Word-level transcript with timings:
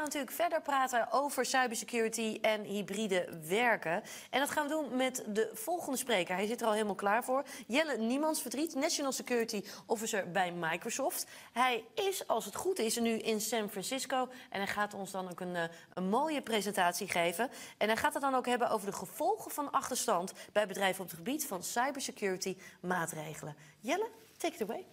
gaan 0.00 0.08
natuurlijk 0.08 0.40
verder 0.42 0.62
praten 0.62 1.12
over 1.12 1.44
cybersecurity 1.44 2.38
en 2.40 2.62
hybride 2.62 3.38
werken. 3.48 4.02
En 4.30 4.40
dat 4.40 4.50
gaan 4.50 4.66
we 4.66 4.72
doen 4.72 4.96
met 4.96 5.24
de 5.28 5.50
volgende 5.52 5.98
spreker. 5.98 6.34
Hij 6.34 6.46
zit 6.46 6.60
er 6.60 6.66
al 6.66 6.72
helemaal 6.72 6.94
klaar 6.94 7.24
voor. 7.24 7.44
Jelle 7.66 7.98
Niemands 7.98 8.40
Verdriet, 8.40 8.74
National 8.74 9.12
Security 9.12 9.64
Officer 9.86 10.30
bij 10.30 10.52
Microsoft. 10.52 11.30
Hij 11.52 11.84
is, 11.94 12.26
als 12.26 12.44
het 12.44 12.54
goed 12.54 12.78
is, 12.78 12.98
nu 12.98 13.10
in 13.10 13.40
San 13.40 13.70
Francisco. 13.70 14.28
En 14.50 14.58
hij 14.60 14.66
gaat 14.66 14.94
ons 14.94 15.10
dan 15.10 15.30
ook 15.30 15.40
een, 15.40 15.56
eh, 15.56 15.64
een 15.94 16.08
mooie 16.08 16.42
presentatie 16.42 17.08
geven. 17.08 17.50
En 17.78 17.86
hij 17.86 17.96
gaat 17.96 18.12
het 18.12 18.22
dan 18.22 18.34
ook 18.34 18.46
hebben 18.46 18.70
over 18.70 18.86
de 18.86 18.96
gevolgen 18.96 19.50
van 19.50 19.70
achterstand 19.70 20.32
bij 20.52 20.66
bedrijven 20.66 21.02
op 21.02 21.08
het 21.08 21.16
gebied 21.16 21.46
van 21.46 21.62
cybersecurity 21.62 22.56
maatregelen. 22.80 23.56
Jelle, 23.80 24.08
take 24.36 24.54
it 24.54 24.62
away. 24.62 24.86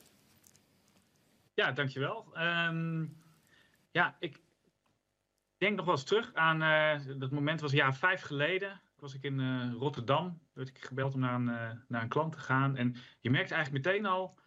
Ja, 1.53 1.71
dankjewel. 1.71 2.25
Um, 2.33 3.25
ja, 3.91 4.15
ik 4.19 4.39
denk 5.57 5.75
nog 5.75 5.85
wel 5.85 5.95
eens 5.95 6.03
terug 6.03 6.33
aan 6.33 6.61
uh, 6.61 7.19
dat 7.19 7.31
moment 7.31 7.61
was 7.61 7.71
een 7.71 7.77
jaar 7.77 7.95
vijf 7.95 8.21
geleden. 8.21 8.81
Was 8.95 9.13
ik 9.13 9.23
in 9.23 9.39
uh, 9.39 9.73
Rotterdam, 9.73 10.41
werd 10.53 10.67
ik 10.69 10.85
gebeld 10.85 11.13
om 11.13 11.19
naar 11.19 11.33
een, 11.33 11.47
uh, 11.47 11.71
naar 11.87 12.01
een 12.01 12.09
klant 12.09 12.31
te 12.31 12.39
gaan. 12.39 12.75
En 12.75 12.95
je 13.19 13.29
merkte 13.29 13.53
eigenlijk 13.53 13.85
meteen 13.85 14.05
al, 14.05 14.39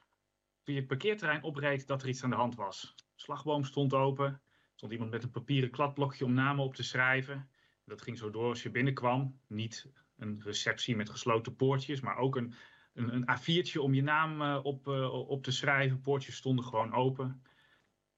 toen 0.62 0.74
je 0.74 0.80
het 0.80 0.88
parkeerterrein 0.88 1.42
opreed, 1.42 1.86
dat 1.86 2.02
er 2.02 2.08
iets 2.08 2.24
aan 2.24 2.30
de 2.30 2.36
hand 2.36 2.54
was. 2.54 2.94
Slagboom 3.14 3.64
stond 3.64 3.94
open, 3.94 4.42
stond 4.74 4.92
iemand 4.92 5.10
met 5.10 5.22
een 5.22 5.30
papieren 5.30 5.70
kladblokje 5.70 6.24
om 6.24 6.32
namen 6.32 6.64
op 6.64 6.74
te 6.74 6.82
schrijven. 6.82 7.50
Dat 7.84 8.02
ging 8.02 8.18
zo 8.18 8.30
door 8.30 8.48
als 8.48 8.62
je 8.62 8.70
binnenkwam. 8.70 9.40
Niet 9.46 9.92
een 10.16 10.40
receptie 10.44 10.96
met 10.96 11.10
gesloten 11.10 11.56
poortjes, 11.56 12.00
maar 12.00 12.16
ook 12.16 12.36
een 12.36 12.54
een, 12.94 13.14
een 13.14 13.38
A4'tje 13.38 13.80
om 13.80 13.94
je 13.94 14.02
naam 14.02 14.42
op, 14.56 14.86
op 15.28 15.42
te 15.42 15.50
schrijven. 15.50 16.00
Poortjes 16.00 16.36
stonden 16.36 16.64
gewoon 16.64 16.92
open. 16.92 17.42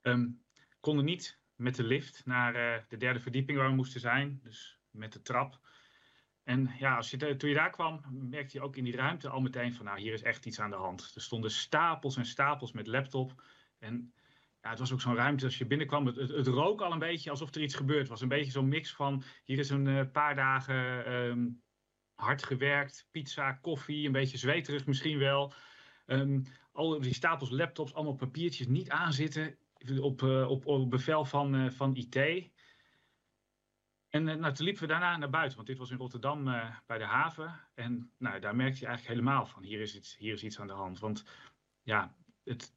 Um, 0.03 0.43
konden 0.81 1.05
niet 1.05 1.42
met 1.57 1.75
de 1.75 1.85
lift 1.85 2.27
naar 2.27 2.57
uh, 2.57 2.83
de 2.89 2.97
derde 2.97 3.21
verdieping 3.21 3.59
waar 3.59 3.69
we 3.69 3.75
moesten 3.75 4.01
zijn. 4.01 4.41
Dus 4.43 4.79
met 4.91 5.13
de 5.13 5.23
trap. 5.23 5.61
En 6.45 6.71
ja, 6.79 6.97
als 6.97 7.11
je, 7.11 7.37
toen 7.37 7.49
je 7.49 7.55
daar 7.55 7.71
kwam, 7.71 8.01
merkte 8.11 8.59
je 8.59 8.65
ook 8.65 8.77
in 8.77 8.85
die 8.85 8.97
ruimte 8.97 9.29
al 9.29 9.41
meteen 9.41 9.75
van, 9.75 9.85
nou, 9.85 10.01
hier 10.01 10.13
is 10.13 10.23
echt 10.23 10.47
iets 10.47 10.61
aan 10.61 10.71
de 10.71 10.77
hand. 10.77 11.13
Er 11.15 11.21
stonden 11.21 11.51
stapels 11.51 12.17
en 12.17 12.27
stapels 12.27 12.73
met 12.73 12.87
laptop. 12.87 13.43
En 13.79 14.13
ja, 14.61 14.71
het 14.71 14.79
was 14.79 14.93
ook 14.93 15.01
zo'n 15.01 15.15
ruimte 15.15 15.45
als 15.45 15.59
je 15.59 15.67
binnenkwam. 15.67 16.07
Het, 16.07 16.17
het, 16.17 16.47
rook 16.47 16.81
al 16.81 16.93
een 16.93 16.99
beetje 16.99 17.31
alsof 17.31 17.55
er 17.55 17.63
iets 17.63 17.75
gebeurd 17.75 18.09
was. 18.09 18.21
Een 18.21 18.29
beetje 18.29 18.51
zo'n 18.51 18.69
mix 18.69 18.95
van, 18.95 19.23
hier 19.45 19.59
is 19.59 19.71
een 19.71 20.11
paar 20.11 20.35
dagen 20.35 21.13
um, 21.13 21.63
hard 22.15 22.43
gewerkt, 22.43 23.09
pizza, 23.11 23.53
koffie, 23.53 24.07
een 24.07 24.13
beetje 24.13 24.39
zweterig 24.39 24.87
misschien 24.87 25.19
wel. 25.19 25.55
Um, 26.07 26.43
al 26.73 27.01
die 27.01 27.15
stapels 27.15 27.51
laptops, 27.51 27.95
allemaal 27.95 28.15
papiertjes 28.15 28.67
niet 28.67 28.91
aanzitten 28.91 29.57
op, 30.01 30.23
uh, 30.23 30.51
op, 30.51 30.67
op 30.67 30.91
bevel 30.91 31.25
van, 31.25 31.55
uh, 31.55 31.71
van 31.71 31.97
IT. 31.97 32.17
En 34.09 34.27
uh, 34.27 34.35
nou, 34.35 34.55
toen 34.55 34.65
liepen 34.65 34.83
we 34.83 34.89
daarna 34.89 35.17
naar 35.17 35.31
buiten, 35.31 35.57
want 35.57 35.69
dit 35.69 35.79
was 35.79 35.91
in 35.91 35.97
Rotterdam 35.97 36.45
bij 36.87 36.99
de 36.99 37.05
haven. 37.05 37.69
En 37.75 38.13
nou, 38.19 38.41
daar 38.41 38.57
merkte 38.57 38.81
je 38.81 38.87
eigenlijk 38.87 39.19
helemaal 39.19 39.47
van, 39.47 39.63
hier 39.63 39.81
is, 39.81 39.97
iets, 39.97 40.17
hier 40.17 40.33
is 40.33 40.45
iets 40.45 40.61
aan 40.61 40.67
de 40.67 40.73
hand. 40.73 40.99
Want 40.99 41.25
ja, 41.83 42.17
het, 42.45 42.75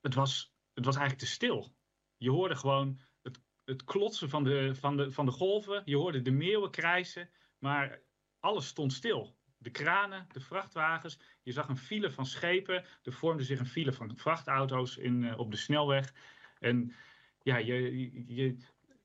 het, 0.00 0.14
was, 0.14 0.54
het 0.74 0.84
was 0.84 0.96
eigenlijk 0.96 1.26
te 1.26 1.34
stil. 1.34 1.74
Je 2.16 2.30
hoorde 2.30 2.56
gewoon 2.56 3.00
het, 3.22 3.40
het 3.64 3.84
klotsen 3.84 4.28
van 4.28 4.44
de, 4.44 4.74
van, 4.74 4.96
de, 4.96 5.10
van 5.10 5.26
de 5.26 5.32
golven, 5.32 5.82
je 5.84 5.96
hoorde 5.96 6.22
de 6.22 6.30
meeuwen 6.30 6.70
krijsen, 6.70 7.30
maar 7.58 8.02
alles 8.40 8.66
stond 8.66 8.92
stil. 8.92 9.36
De 9.58 9.70
kranen, 9.70 10.26
de 10.32 10.40
vrachtwagens. 10.40 11.18
Je 11.42 11.52
zag 11.52 11.68
een 11.68 11.76
file 11.76 12.10
van 12.10 12.26
schepen. 12.26 12.84
Er 13.02 13.12
vormde 13.12 13.44
zich 13.44 13.58
een 13.58 13.66
file 13.66 13.92
van 13.92 14.16
vrachtauto's 14.16 14.96
in, 14.96 15.38
op 15.38 15.50
de 15.50 15.56
snelweg. 15.56 16.12
En 16.66 16.92
ja, 17.42 17.56
je, 17.56 18.10
je, 18.34 18.56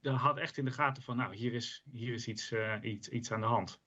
had 0.02 0.38
echt 0.38 0.58
in 0.58 0.66
de 0.66 0.72
gaten 0.72 1.04
van, 1.04 1.17
nou, 1.17 1.36
hier 1.36 1.54
is, 1.54 1.84
hier 1.92 2.14
is 2.14 2.28
iets, 2.28 2.52
uh, 2.52 2.76
iets, 2.81 3.31
aan 3.31 3.42
de 3.42 3.48
hand. 3.48 3.81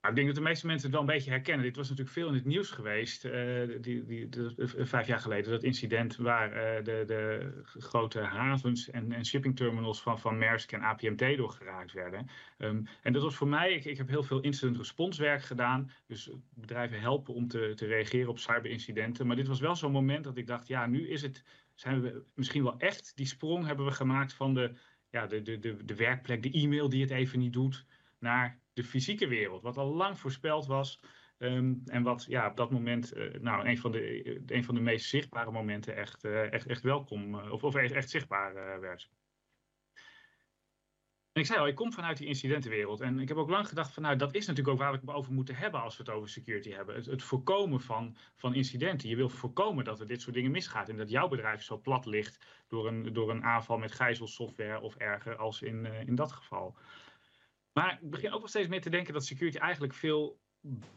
Nou, 0.00 0.14
ik 0.14 0.14
denk 0.14 0.26
dat 0.26 0.36
de 0.36 0.50
meeste 0.50 0.66
mensen 0.66 0.86
het 0.86 0.98
wel 0.98 1.08
een 1.08 1.14
beetje 1.14 1.30
herkennen. 1.30 1.66
Dit 1.66 1.76
was 1.76 1.88
natuurlijk 1.88 2.16
veel 2.16 2.28
in 2.28 2.34
het 2.34 2.44
nieuws 2.44 2.70
geweest, 2.70 3.24
uh, 3.24 3.32
die, 3.80 4.04
die, 4.04 4.28
de, 4.28 4.52
vijf 4.66 5.06
jaar 5.06 5.20
geleden. 5.20 5.50
Dat 5.50 5.62
incident 5.62 6.16
waar 6.16 6.50
de, 6.84 7.02
de, 7.06 7.50
grote 7.64 8.20
havens 8.20 8.90
en, 8.90 9.12
en 9.12 9.24
shippingterminals 9.24 10.02
van, 10.02 10.18
van 10.18 10.38
Maersk 10.38 10.72
en 10.72 10.80
APMT 10.80 11.36
doorgeraakt 11.36 11.92
werden. 11.92 12.28
Um, 12.58 12.86
en 13.02 13.12
dat 13.12 13.22
was 13.22 13.34
voor 13.34 13.48
mij, 13.48 13.72
ik, 13.72 13.84
ik 13.84 13.96
heb 13.96 14.08
heel 14.08 14.22
veel 14.22 14.40
incident 14.40 14.76
response 14.76 15.22
werk 15.22 15.42
gedaan. 15.42 15.90
Dus 16.06 16.30
bedrijven 16.54 17.00
helpen 17.00 17.34
om 17.34 17.48
te, 17.48 17.72
te 17.74 17.86
reageren 17.86 18.28
op 18.28 18.38
cyberincidenten. 18.38 19.26
Maar 19.26 19.36
dit 19.36 19.48
was 19.48 19.60
wel 19.60 19.76
zo'n 19.76 19.92
moment 19.92 20.24
dat 20.24 20.36
ik 20.36 20.46
dacht, 20.46 20.66
ja, 20.66 20.86
nu 20.86 21.08
is 21.08 21.22
het, 21.22 21.44
zijn 21.80 22.00
we 22.00 22.24
misschien 22.34 22.62
wel 22.62 22.78
echt, 22.78 23.16
die 23.16 23.26
sprong 23.26 23.66
hebben 23.66 23.86
we 23.86 23.92
gemaakt 23.92 24.32
van 24.32 24.54
de, 24.54 24.74
ja, 25.10 25.26
de, 25.26 25.42
de, 25.42 25.84
de, 25.84 25.94
werkplek, 25.94 26.42
de 26.42 26.50
e-mail 26.50 26.88
die 26.88 27.02
het 27.02 27.10
even 27.10 27.38
niet 27.38 27.52
doet, 27.52 27.86
naar 28.18 28.60
de 28.72 28.84
fysieke 28.84 29.26
wereld, 29.26 29.62
wat 29.62 29.76
al 29.76 29.94
lang 29.94 30.18
voorspeld 30.18 30.66
was. 30.66 31.00
Um, 31.38 31.82
en 31.84 32.02
wat 32.02 32.24
ja, 32.28 32.48
op 32.48 32.56
dat 32.56 32.70
moment, 32.70 33.16
uh, 33.16 33.34
nou, 33.40 33.68
een 33.68 33.78
van, 33.78 33.92
de, 33.92 34.40
een 34.46 34.64
van 34.64 34.74
de 34.74 34.80
meest 34.80 35.08
zichtbare 35.08 35.50
momenten 35.50 35.96
echt, 35.96 36.24
uh, 36.24 36.52
echt, 36.52 36.66
echt 36.66 36.82
welkom, 36.82 37.34
uh, 37.34 37.52
of, 37.52 37.64
of 37.64 37.74
echt 37.74 38.10
zichtbaar 38.10 38.80
werd. 38.80 39.10
En 41.38 41.44
ik 41.44 41.50
zei 41.50 41.60
al, 41.60 41.68
ik 41.68 41.74
kom 41.74 41.92
vanuit 41.92 42.16
die 42.16 42.26
incidentenwereld. 42.26 43.00
En 43.00 43.18
ik 43.18 43.28
heb 43.28 43.36
ook 43.36 43.48
lang 43.48 43.68
gedacht 43.68 43.92
van, 43.92 44.02
nou, 44.02 44.16
dat 44.16 44.34
is 44.34 44.46
natuurlijk 44.46 44.74
ook 44.74 44.82
waar 44.82 44.92
we 44.92 44.98
het 45.00 45.10
over 45.10 45.32
moeten 45.32 45.54
hebben 45.54 45.82
als 45.82 45.96
we 45.96 46.02
het 46.02 46.12
over 46.12 46.28
security 46.28 46.70
hebben. 46.70 46.94
Het, 46.94 47.06
het 47.06 47.22
voorkomen 47.22 47.80
van, 47.80 48.16
van 48.34 48.54
incidenten. 48.54 49.08
Je 49.08 49.16
wil 49.16 49.28
voorkomen 49.28 49.84
dat 49.84 50.00
er 50.00 50.06
dit 50.06 50.20
soort 50.20 50.34
dingen 50.34 50.50
misgaat. 50.50 50.88
En 50.88 50.96
dat 50.96 51.10
jouw 51.10 51.28
bedrijf 51.28 51.62
zo 51.62 51.78
plat 51.78 52.06
ligt 52.06 52.46
door 52.68 52.86
een, 52.86 53.12
door 53.12 53.30
een 53.30 53.44
aanval 53.44 53.78
met 53.78 53.92
gijzelsoftware 53.92 54.80
of 54.80 54.96
erger 54.96 55.36
als 55.36 55.62
in, 55.62 55.86
in 56.06 56.14
dat 56.14 56.32
geval. 56.32 56.76
Maar 57.72 57.98
ik 58.02 58.10
begin 58.10 58.32
ook 58.32 58.38
wel 58.38 58.48
steeds 58.48 58.68
meer 58.68 58.80
te 58.80 58.90
denken 58.90 59.12
dat 59.12 59.24
security 59.24 59.58
eigenlijk 59.58 59.94
veel 59.94 60.38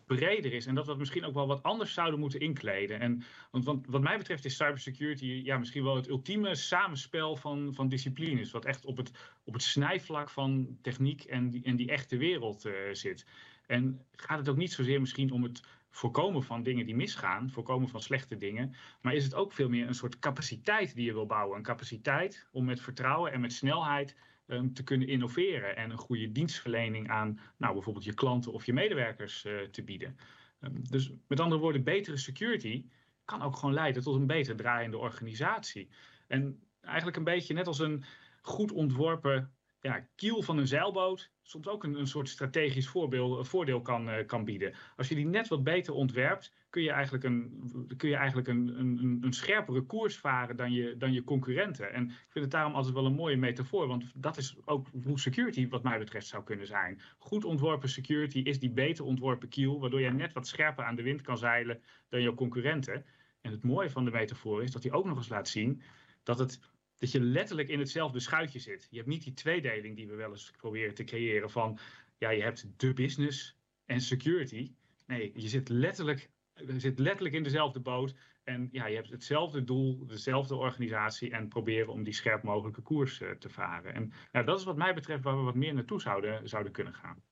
breder 0.05 0.53
is. 0.53 0.65
En 0.65 0.75
dat 0.75 0.87
we 0.87 0.95
misschien 0.95 1.25
ook 1.25 1.33
wel 1.33 1.47
wat 1.47 1.63
anders 1.63 1.93
zouden 1.93 2.19
moeten 2.19 2.39
inkleden. 2.39 2.99
En, 2.99 3.23
want, 3.51 3.65
want 3.65 3.87
wat 3.87 4.01
mij 4.01 4.17
betreft 4.17 4.45
is 4.45 4.55
cybersecurity 4.55 5.25
ja, 5.25 5.57
misschien 5.57 5.83
wel 5.83 5.95
het 5.95 6.07
ultieme 6.07 6.55
samenspel 6.55 7.35
van, 7.35 7.73
van 7.73 7.89
disciplines. 7.89 8.51
Wat 8.51 8.65
echt 8.65 8.85
op 8.85 8.97
het, 8.97 9.11
op 9.43 9.53
het 9.53 9.63
snijvlak 9.63 10.29
van 10.29 10.77
techniek 10.81 11.23
en 11.23 11.49
die, 11.49 11.63
en 11.63 11.75
die 11.75 11.89
echte 11.89 12.17
wereld 12.17 12.65
uh, 12.65 12.73
zit. 12.91 13.25
En 13.67 14.05
gaat 14.11 14.37
het 14.37 14.49
ook 14.49 14.57
niet 14.57 14.73
zozeer 14.73 14.99
misschien 14.99 15.31
om 15.31 15.43
het 15.43 15.61
voorkomen 15.89 16.43
van 16.43 16.63
dingen 16.63 16.85
die 16.85 16.95
misgaan, 16.95 17.49
voorkomen 17.49 17.89
van 17.89 18.01
slechte 18.01 18.37
dingen, 18.37 18.75
maar 19.01 19.13
is 19.13 19.23
het 19.23 19.35
ook 19.35 19.53
veel 19.53 19.69
meer 19.69 19.87
een 19.87 19.95
soort 19.95 20.19
capaciteit 20.19 20.95
die 20.95 21.05
je 21.05 21.13
wil 21.13 21.25
bouwen. 21.25 21.57
Een 21.57 21.63
capaciteit 21.63 22.47
om 22.51 22.65
met 22.65 22.81
vertrouwen 22.81 23.31
en 23.31 23.41
met 23.41 23.53
snelheid 23.53 24.15
um, 24.51 24.73
te 24.73 24.83
kunnen 24.83 25.07
innoveren 25.07 25.75
en 25.75 25.91
een 25.91 25.97
goede 25.97 26.31
dienstverlening 26.31 27.09
aan 27.09 27.39
nou, 27.57 27.73
bijvoorbeeld 27.73 28.05
je 28.05 28.13
klanten 28.13 28.53
of 28.53 28.65
je 28.65 28.73
medewerkers 28.73 29.45
uh, 29.45 29.61
te 29.61 29.83
bieden. 29.83 30.17
Um, 30.61 30.81
dus 30.89 31.11
met 31.27 31.39
andere 31.39 31.61
woorden, 31.61 31.83
betere 31.83 32.17
security 32.17 32.85
kan 33.25 33.41
ook 33.41 33.55
gewoon 33.55 33.73
leiden 33.73 34.03
tot 34.03 34.15
een 34.15 34.27
beter 34.27 34.55
draaiende 34.55 34.97
organisatie. 34.97 35.89
En 36.27 36.63
eigenlijk 36.81 37.17
een 37.17 37.23
beetje 37.23 37.53
net 37.53 37.67
als 37.67 37.79
een 37.79 38.03
goed 38.41 38.71
ontworpen 38.71 39.53
ja, 39.81 40.07
kiel 40.15 40.41
van 40.41 40.57
een 40.57 40.67
zeilboot 40.67 41.31
soms 41.41 41.67
ook 41.67 41.83
een, 41.83 41.99
een 41.99 42.07
soort 42.07 42.29
strategisch 42.29 42.87
voorbeeld, 42.87 43.47
voordeel 43.47 43.81
kan, 43.81 44.09
uh, 44.09 44.25
kan 44.25 44.45
bieden. 44.45 44.73
Als 44.95 45.07
je 45.07 45.15
die 45.15 45.25
net 45.25 45.47
wat 45.47 45.63
beter 45.63 45.93
ontwerpt, 45.93 46.53
kun 46.71 46.81
je 46.81 46.91
eigenlijk 46.91 47.23
een, 47.23 47.93
kun 47.97 48.09
je 48.09 48.15
eigenlijk 48.15 48.47
een, 48.47 48.79
een, 48.79 49.19
een 49.21 49.33
scherpere 49.33 49.81
koers 49.81 50.17
varen 50.17 50.55
dan 50.55 50.71
je, 50.71 50.97
dan 50.97 51.13
je 51.13 51.23
concurrenten. 51.23 51.93
En 51.93 52.03
ik 52.03 52.27
vind 52.29 52.45
het 52.45 52.53
daarom 52.53 52.73
altijd 52.73 52.93
wel 52.93 53.05
een 53.05 53.13
mooie 53.13 53.37
metafoor, 53.37 53.87
want 53.87 54.11
dat 54.15 54.37
is 54.37 54.55
ook 54.65 54.87
hoe 55.03 55.19
security 55.19 55.67
wat 55.67 55.83
mij 55.83 55.97
betreft 55.97 56.27
zou 56.27 56.43
kunnen 56.43 56.67
zijn. 56.67 57.01
Goed 57.17 57.45
ontworpen 57.45 57.89
security 57.89 58.39
is 58.39 58.59
die 58.59 58.71
beter 58.71 59.05
ontworpen 59.05 59.49
kiel, 59.49 59.79
waardoor 59.79 60.01
je 60.01 60.11
net 60.11 60.33
wat 60.33 60.47
scherper 60.47 60.83
aan 60.83 60.95
de 60.95 61.03
wind 61.03 61.21
kan 61.21 61.37
zeilen 61.37 61.81
dan 62.09 62.21
je 62.21 62.33
concurrenten. 62.33 63.05
En 63.41 63.51
het 63.51 63.63
mooie 63.63 63.89
van 63.89 64.05
de 64.05 64.11
metafoor 64.11 64.63
is 64.63 64.71
dat 64.71 64.83
hij 64.83 64.91
ook 64.91 65.05
nog 65.05 65.17
eens 65.17 65.29
laat 65.29 65.47
zien 65.47 65.81
dat 66.23 66.39
het 66.39 66.59
dat 67.01 67.11
je 67.11 67.21
letterlijk 67.21 67.69
in 67.69 67.79
hetzelfde 67.79 68.19
schuitje 68.19 68.59
zit. 68.59 68.87
Je 68.89 68.97
hebt 68.97 69.09
niet 69.09 69.23
die 69.23 69.33
tweedeling 69.33 69.95
die 69.95 70.07
we 70.07 70.15
wel 70.15 70.31
eens 70.31 70.51
proberen 70.57 70.93
te 70.93 71.03
creëren 71.03 71.49
van, 71.49 71.79
ja, 72.17 72.29
je 72.29 72.41
hebt 72.41 72.67
de 72.77 72.93
business 72.93 73.57
en 73.85 74.01
security. 74.01 74.71
Nee, 75.05 75.31
je 75.35 75.47
zit 75.47 75.69
letterlijk, 75.69 76.29
zit 76.77 76.99
letterlijk 76.99 77.35
in 77.35 77.43
dezelfde 77.43 77.79
boot 77.79 78.15
en 78.43 78.69
ja, 78.71 78.85
je 78.85 78.95
hebt 78.95 79.09
hetzelfde 79.09 79.63
doel, 79.63 80.05
dezelfde 80.07 80.55
organisatie 80.55 81.31
en 81.31 81.47
proberen 81.47 81.93
om 81.93 82.03
die 82.03 82.13
scherp 82.13 82.43
mogelijke 82.43 82.81
koers 82.81 83.19
uh, 83.19 83.31
te 83.31 83.49
varen. 83.49 83.93
En 83.93 84.11
nou, 84.31 84.45
dat 84.45 84.59
is 84.59 84.65
wat 84.65 84.77
mij 84.77 84.93
betreft 84.93 85.23
waar 85.23 85.37
we 85.37 85.43
wat 85.43 85.55
meer 85.55 85.73
naartoe 85.73 86.01
zouden, 86.01 86.49
zouden 86.49 86.71
kunnen 86.71 86.93
gaan. 86.93 87.23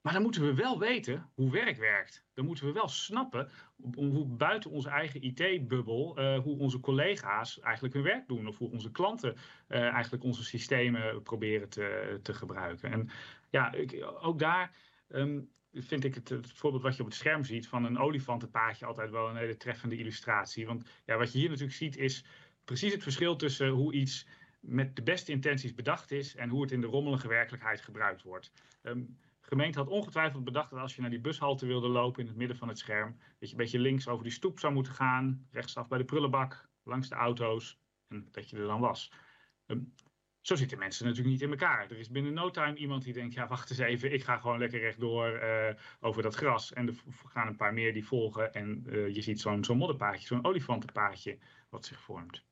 Maar 0.00 0.12
dan 0.12 0.22
moeten 0.22 0.46
we 0.46 0.54
wel 0.54 0.78
weten 0.78 1.30
hoe 1.34 1.50
werk 1.50 1.76
werkt. 1.76 2.26
Dan 2.34 2.44
moeten 2.44 2.66
we 2.66 2.72
wel 2.72 2.88
snappen 2.88 3.50
hoe 3.94 4.26
buiten 4.26 4.70
onze 4.70 4.88
eigen 4.88 5.22
IT-bubbel, 5.22 6.18
uh, 6.18 6.38
hoe 6.38 6.58
onze 6.58 6.80
collega's 6.80 7.60
eigenlijk 7.60 7.94
hun 7.94 8.02
werk 8.02 8.28
doen. 8.28 8.46
Of 8.46 8.58
hoe 8.58 8.70
onze 8.70 8.90
klanten 8.90 9.36
uh, 9.68 9.80
eigenlijk 9.80 10.24
onze 10.24 10.44
systemen 10.44 11.22
proberen 11.22 11.68
te, 11.68 12.18
te 12.22 12.34
gebruiken. 12.34 12.92
En 12.92 13.10
ja, 13.50 13.74
ook 14.20 14.38
daar 14.38 14.76
um, 15.08 15.50
vind 15.72 16.04
ik 16.04 16.14
het, 16.14 16.28
het, 16.28 16.52
voorbeeld 16.52 16.82
wat 16.82 16.96
je 16.96 17.02
op 17.02 17.08
het 17.08 17.16
scherm 17.16 17.44
ziet 17.44 17.68
van 17.68 17.84
een 17.84 17.98
olifantenpaadje 17.98 18.86
altijd 18.86 19.10
wel 19.10 19.28
een 19.28 19.36
hele 19.36 19.56
treffende 19.56 19.96
illustratie. 19.96 20.66
Want 20.66 20.90
ja, 21.04 21.16
wat 21.16 21.32
je 21.32 21.38
hier 21.38 21.48
natuurlijk 21.48 21.76
ziet 21.76 21.96
is 21.96 22.24
precies 22.64 22.92
het 22.92 23.02
verschil 23.02 23.36
tussen 23.36 23.68
hoe 23.68 23.92
iets 23.92 24.26
met 24.60 24.96
de 24.96 25.02
beste 25.02 25.32
intenties 25.32 25.74
bedacht 25.74 26.10
is 26.10 26.36
en 26.36 26.48
hoe 26.48 26.62
het 26.62 26.72
in 26.72 26.80
de 26.80 26.86
rommelige 26.86 27.28
werkelijkheid 27.28 27.80
gebruikt 27.80 28.22
wordt. 28.22 28.52
Um, 28.82 29.18
gemeente 29.40 29.78
had 29.78 29.88
ongetwijfeld 29.88 30.44
bedacht 30.44 30.70
dat 30.70 30.78
als 30.78 30.94
je 30.94 31.00
naar 31.00 31.10
die 31.10 31.20
bushalte 31.20 31.66
wilde 31.66 31.88
lopen 31.88 32.20
in 32.20 32.28
het 32.28 32.36
midden 32.36 32.56
van 32.56 32.68
het 32.68 32.78
scherm, 32.78 33.16
dat 33.38 33.48
je 33.48 33.54
een 33.54 33.62
beetje 33.62 33.78
links 33.78 34.08
over 34.08 34.24
die 34.24 34.32
stoep 34.32 34.58
zou 34.58 34.72
moeten 34.72 34.92
gaan, 34.92 35.46
rechtsaf 35.50 35.88
bij 35.88 35.98
de 35.98 36.04
prullenbak, 36.04 36.68
langs 36.82 37.08
de 37.08 37.14
auto's 37.14 37.78
en 38.08 38.28
dat 38.30 38.50
je 38.50 38.56
er 38.56 38.66
dan 38.66 38.80
was. 38.80 39.12
Um, 39.66 39.92
zo 40.40 40.54
zitten 40.54 40.78
mensen 40.78 41.04
natuurlijk 41.04 41.32
niet 41.32 41.42
in 41.42 41.50
elkaar. 41.50 41.90
Er 41.90 41.98
is 41.98 42.10
binnen 42.10 42.32
no 42.32 42.50
time 42.50 42.74
iemand 42.74 43.04
die 43.04 43.12
denkt, 43.12 43.34
ja 43.34 43.46
wacht 43.46 43.70
eens 43.70 43.78
even, 43.78 44.12
ik 44.12 44.24
ga 44.24 44.36
gewoon 44.36 44.58
lekker 44.58 44.80
rechtdoor 44.80 45.42
uh, 45.42 45.74
over 46.00 46.22
dat 46.22 46.34
gras. 46.34 46.72
En 46.72 46.86
er 46.86 46.94
gaan 47.26 47.46
een 47.46 47.56
paar 47.56 47.72
meer 47.72 47.92
die 47.92 48.06
volgen 48.06 48.54
en 48.54 48.84
uh, 48.86 49.14
je 49.14 49.22
ziet 49.22 49.40
zo'n 49.40 49.64
zo'n 49.64 49.76
modderpaadje, 49.76 50.26
zo'n 50.26 50.44
olifantenpaadje 50.44 51.38
wat 51.68 51.84
zich 51.84 52.00
vormt. 52.00 52.44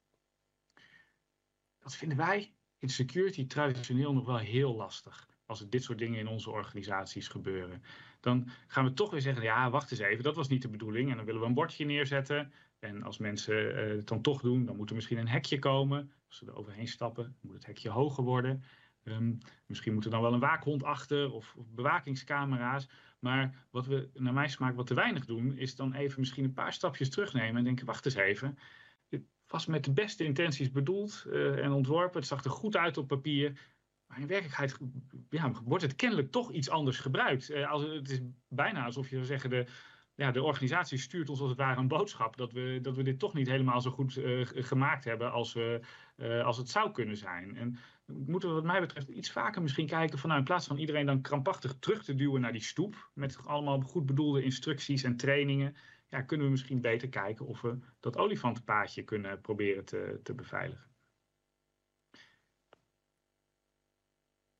Dat 1.78 1.96
vinden 1.96 2.18
wij 2.18 2.52
in 2.78 2.88
security 2.88 3.46
traditioneel 3.46 4.12
nog 4.12 4.26
wel 4.26 4.38
heel 4.38 4.74
lastig. 4.74 5.28
Als 5.46 5.60
er 5.60 5.70
dit 5.70 5.82
soort 5.82 5.98
dingen 5.98 6.18
in 6.18 6.26
onze 6.26 6.50
organisaties 6.50 7.28
gebeuren. 7.28 7.82
Dan 8.20 8.48
gaan 8.66 8.84
we 8.84 8.92
toch 8.92 9.10
weer 9.10 9.20
zeggen, 9.20 9.42
ja 9.42 9.70
wacht 9.70 9.90
eens 9.90 10.00
even, 10.00 10.24
dat 10.24 10.36
was 10.36 10.48
niet 10.48 10.62
de 10.62 10.68
bedoeling. 10.68 11.10
En 11.10 11.16
dan 11.16 11.24
willen 11.24 11.40
we 11.40 11.46
een 11.46 11.54
bordje 11.54 11.84
neerzetten. 11.84 12.52
En 12.78 13.02
als 13.02 13.18
mensen 13.18 13.54
uh, 13.54 13.96
het 13.96 14.06
dan 14.06 14.22
toch 14.22 14.40
doen, 14.40 14.64
dan 14.64 14.76
moet 14.76 14.88
er 14.88 14.94
misschien 14.94 15.18
een 15.18 15.28
hekje 15.28 15.58
komen. 15.58 16.12
Als 16.28 16.38
ze 16.38 16.46
er 16.46 16.56
overheen 16.56 16.88
stappen, 16.88 17.36
moet 17.40 17.54
het 17.54 17.66
hekje 17.66 17.90
hoger 17.90 18.24
worden. 18.24 18.62
Um, 19.04 19.38
misschien 19.66 19.94
moet 19.94 20.04
er 20.04 20.10
dan 20.10 20.22
wel 20.22 20.32
een 20.32 20.40
waakhond 20.40 20.82
achter 20.82 21.32
of, 21.32 21.56
bewakingscamera's. 21.74 22.88
Maar 23.18 23.66
wat 23.70 23.86
we 23.86 24.10
naar 24.14 24.32
mijn 24.32 24.50
smaak 24.50 24.76
wat 24.76 24.86
te 24.86 24.94
weinig 24.94 25.24
doen, 25.24 25.56
is 25.56 25.76
dan 25.76 25.94
even 25.94 26.20
misschien 26.20 26.44
een 26.44 26.52
paar 26.52 26.72
stapjes 26.72 27.10
terugnemen 27.10 27.56
en 27.56 27.64
denken: 27.64 27.86
wacht 27.86 28.04
eens 28.04 28.14
even. 28.14 28.58
Dit 29.08 29.22
was 29.46 29.66
met 29.66 29.84
de 29.84 29.92
beste 29.92 30.24
intenties 30.24 30.70
bedoeld 30.70 31.24
uh, 31.26 31.64
en 31.64 31.72
ontworpen. 31.72 32.18
Het 32.18 32.28
zag 32.28 32.44
er 32.44 32.50
goed 32.50 32.76
uit 32.76 32.96
op 32.96 33.08
papier. 33.08 33.60
Maar 34.06 34.20
in 34.20 34.26
werkelijkheid 34.26 34.78
ja, 35.30 35.52
wordt 35.64 35.82
het 35.82 35.94
kennelijk 35.94 36.30
toch 36.30 36.52
iets 36.52 36.70
anders 36.70 36.98
gebruikt. 36.98 37.50
Uh, 37.50 37.70
als, 37.70 37.82
het 37.82 38.10
is 38.10 38.20
bijna 38.48 38.84
alsof 38.84 39.08
je 39.08 39.14
zou 39.14 39.26
zeggen: 39.26 39.50
de, 39.50 39.66
ja, 40.18 40.30
de 40.30 40.42
organisatie 40.42 40.98
stuurt 40.98 41.28
ons 41.28 41.40
als 41.40 41.48
het 41.48 41.58
ware 41.58 41.80
een 41.80 41.88
boodschap 41.88 42.36
dat 42.36 42.52
we, 42.52 42.78
dat 42.82 42.96
we 42.96 43.02
dit 43.02 43.18
toch 43.18 43.34
niet 43.34 43.48
helemaal 43.48 43.80
zo 43.80 43.90
goed 43.90 44.16
uh, 44.16 44.46
gemaakt 44.46 45.04
hebben 45.04 45.32
als, 45.32 45.52
we, 45.52 45.80
uh, 46.16 46.44
als 46.44 46.56
het 46.56 46.68
zou 46.68 46.90
kunnen 46.90 47.16
zijn. 47.16 47.56
En 47.56 47.78
moeten 48.06 48.48
we 48.48 48.54
wat 48.54 48.64
mij 48.64 48.80
betreft 48.80 49.08
iets 49.08 49.30
vaker 49.30 49.62
misschien 49.62 49.86
kijken 49.86 50.18
van 50.18 50.32
in 50.32 50.44
plaats 50.44 50.66
van 50.66 50.78
iedereen 50.78 51.06
dan 51.06 51.20
krampachtig 51.20 51.78
terug 51.78 52.04
te 52.04 52.14
duwen 52.14 52.40
naar 52.40 52.52
die 52.52 52.62
stoep 52.62 53.10
met 53.14 53.38
allemaal 53.46 53.80
goed 53.80 54.06
bedoelde 54.06 54.42
instructies 54.42 55.02
en 55.02 55.16
trainingen, 55.16 55.76
ja, 56.08 56.22
kunnen 56.22 56.46
we 56.46 56.52
misschien 56.52 56.80
beter 56.80 57.08
kijken 57.08 57.46
of 57.46 57.60
we 57.60 57.78
dat 58.00 58.16
olifantenpaadje 58.16 59.02
kunnen 59.02 59.40
proberen 59.40 59.84
te, 59.84 60.20
te 60.22 60.34
beveiligen. 60.34 60.86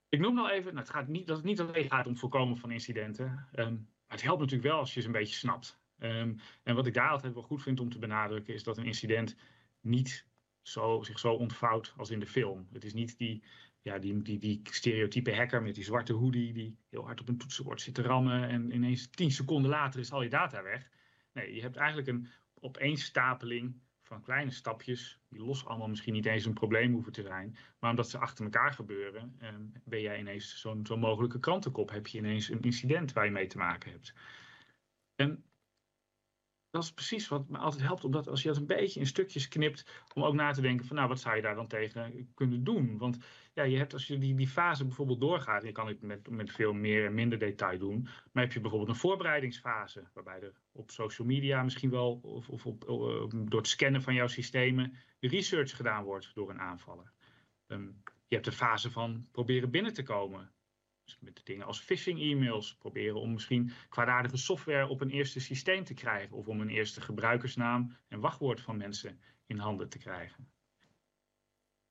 Ik 0.09 0.21
noem 0.21 0.35
nog 0.35 0.51
even, 0.51 0.75
nou, 0.75 0.87
het 0.87 0.95
gaat 0.95 1.09
niet, 1.09 1.27
dat 1.27 1.37
het 1.37 1.47
niet 1.47 1.61
alleen 1.61 1.89
gaat 1.89 2.07
om 2.07 2.17
voorkomen 2.17 2.57
van 2.57 2.71
incidenten. 2.71 3.49
Maar 3.53 3.87
het 4.09 4.23
helpt 4.23 4.41
natuurlijk 4.41 4.69
wel 4.69 4.79
als 4.79 4.95
je 4.95 5.01
ze 5.01 5.07
een 5.07 5.13
beetje 5.13 5.35
snapt. 5.35 5.81
Um, 5.99 6.39
en 6.63 6.75
wat 6.75 6.87
ik 6.87 6.95
daar 6.95 7.11
altijd 7.11 7.35
wel 7.35 7.43
goed 7.43 7.63
vind 7.63 7.81
om 7.81 7.91
te 7.91 7.99
benadrukken, 7.99 8.55
is 8.55 8.63
dat 8.63 8.79
een 8.79 8.85
incident 8.85 9.37
niet 9.81 10.27
zo, 10.63 11.03
zich 11.03 11.19
zo 11.19 11.33
ontvouwt 11.33 11.95
als 11.97 12.11
in 12.11 12.21
de 12.21 12.27
film. 12.27 12.69
Het 12.73 12.85
is 12.85 12.93
niet 12.93 13.19
die, 13.19 13.43
ja, 13.83 13.99
die, 13.99 14.23
die, 14.23 14.39
die 14.39 14.61
stereotype 14.63 15.35
hacker 15.35 15.63
met 15.63 15.75
die 15.75 15.85
zwarte 15.85 16.13
hoodie 16.13 16.53
die 16.53 16.79
heel 16.91 17.05
hard 17.05 17.21
op 17.21 17.29
een 17.29 17.39
toetsenbord 17.39 17.81
zit 17.81 17.95
te 17.95 18.03
rammen 18.03 18.49
en 18.49 18.75
ineens 18.75 19.11
tien 19.11 19.31
seconden 19.31 19.71
later 19.71 20.01
is 20.01 20.13
al 20.13 20.23
je 20.23 20.29
data 20.29 20.63
weg. 20.63 20.91
Nee, 21.33 21.55
je 21.55 21.61
hebt 21.61 21.77
eigenlijk 21.77 22.09
een 22.09 22.29
opeenstapeling 22.61 23.81
van 24.09 24.23
kleine 24.23 24.51
stapjes, 24.51 25.21
die 25.29 25.41
los 25.41 25.65
allemaal 25.65 25.89
misschien 25.89 26.13
niet 26.13 26.27
eens 26.27 26.45
een 26.45 26.53
probleem 26.53 26.93
hoeven 26.93 27.13
te 27.13 27.23
zijn, 27.23 27.57
maar 27.79 27.91
omdat 27.91 28.09
ze 28.11 28.19
achter 28.19 28.45
elkaar 28.45 28.73
gebeuren, 28.73 29.35
eh, 29.39 29.49
ben 29.85 30.01
jij 30.01 30.19
ineens 30.19 30.61
zo'n 30.61 30.87
zo 30.87 30.97
mogelijke 30.97 31.41
krantenkop, 31.41 31.91
heb 31.91 32.07
je 32.07 32.19
ineens 32.19 32.49
een 32.49 32.61
incident 32.61 33.13
waar 33.13 33.25
je 33.25 33.31
mee 33.31 33.47
te 33.47 33.59
maken 33.59 33.91
hebt. 33.91 34.15
En 35.15 35.45
dat 36.71 36.83
is 36.83 36.93
precies 36.93 37.29
wat 37.29 37.49
me 37.49 37.59
altijd 37.59 37.83
helpt, 37.83 38.05
omdat 38.05 38.29
als 38.29 38.43
je 38.43 38.49
dat 38.49 38.57
een 38.57 38.67
beetje 38.67 39.01
in 39.01 39.07
stukjes 39.07 39.49
knipt, 39.49 40.05
om 40.15 40.25
ook 40.25 40.35
na 40.35 40.53
te 40.53 40.61
denken 40.61 40.87
van 40.87 40.97
nou, 40.97 41.09
wat 41.09 41.21
zou 41.21 41.37
je 41.37 41.43
daar 41.43 41.55
dan 41.55 41.67
tegen 41.67 42.31
kunnen 42.35 42.65
doen? 42.65 42.99
Want 42.99 43.19
ja, 43.53 43.63
je 43.63 43.77
hebt 43.77 43.93
als 43.93 44.07
je 44.07 44.19
die, 44.19 44.35
die 44.35 44.49
fase 44.49 44.85
bijvoorbeeld 44.85 45.21
doorgaat, 45.21 45.63
je 45.63 45.73
kan 45.73 45.87
het 45.87 46.03
met, 46.03 46.31
met 46.31 46.51
veel 46.51 46.73
meer 46.73 47.07
en 47.07 47.15
minder 47.15 47.39
detail 47.39 47.79
doen, 47.79 48.09
maar 48.33 48.43
heb 48.43 48.53
je 48.53 48.61
bijvoorbeeld 48.61 48.91
een 48.91 49.01
voorbereidingsfase, 49.01 50.09
waarbij 50.15 50.41
er 50.41 50.53
op 50.73 50.91
social 50.91 51.27
media 51.27 51.63
misschien 51.63 51.91
wel, 51.91 52.21
of, 52.23 52.49
of 52.49 52.67
op, 52.67 52.85
door 53.31 53.61
het 53.61 53.69
scannen 53.69 54.03
van 54.03 54.15
jouw 54.15 54.27
systemen, 54.27 54.97
research 55.21 55.77
gedaan 55.77 56.05
wordt 56.05 56.31
door 56.35 56.51
een 56.51 56.61
aanvaller. 56.61 57.13
Um, 57.67 58.03
je 58.29 58.35
hebt 58.35 58.45
de 58.45 58.53
fase 58.53 58.91
van 58.91 59.29
proberen 59.31 59.71
binnen 59.71 59.95
te 59.95 60.03
komen. 60.03 60.51
Dus 61.09 61.19
met 61.21 61.41
dingen 61.45 61.67
als 61.67 61.81
phishing 61.81 62.21
e-mails 62.21 62.77
proberen 62.77 63.21
om 63.21 63.33
misschien 63.33 63.73
kwaadaardige 63.89 64.37
software 64.37 64.87
op 64.87 65.01
een 65.01 65.11
eerste 65.11 65.41
systeem 65.41 65.85
te 65.85 65.95
krijgen 65.95 66.37
of 66.37 66.49
om 66.49 66.61
een 66.61 66.69
eerste 66.69 67.01
gebruikersnaam 67.01 67.97
en 68.09 68.21
wachtwoord 68.21 68.61
van 68.61 68.77
mensen 68.77 69.21
in 69.47 69.59
handen 69.59 69.89
te 69.89 69.99
krijgen. 69.99 70.49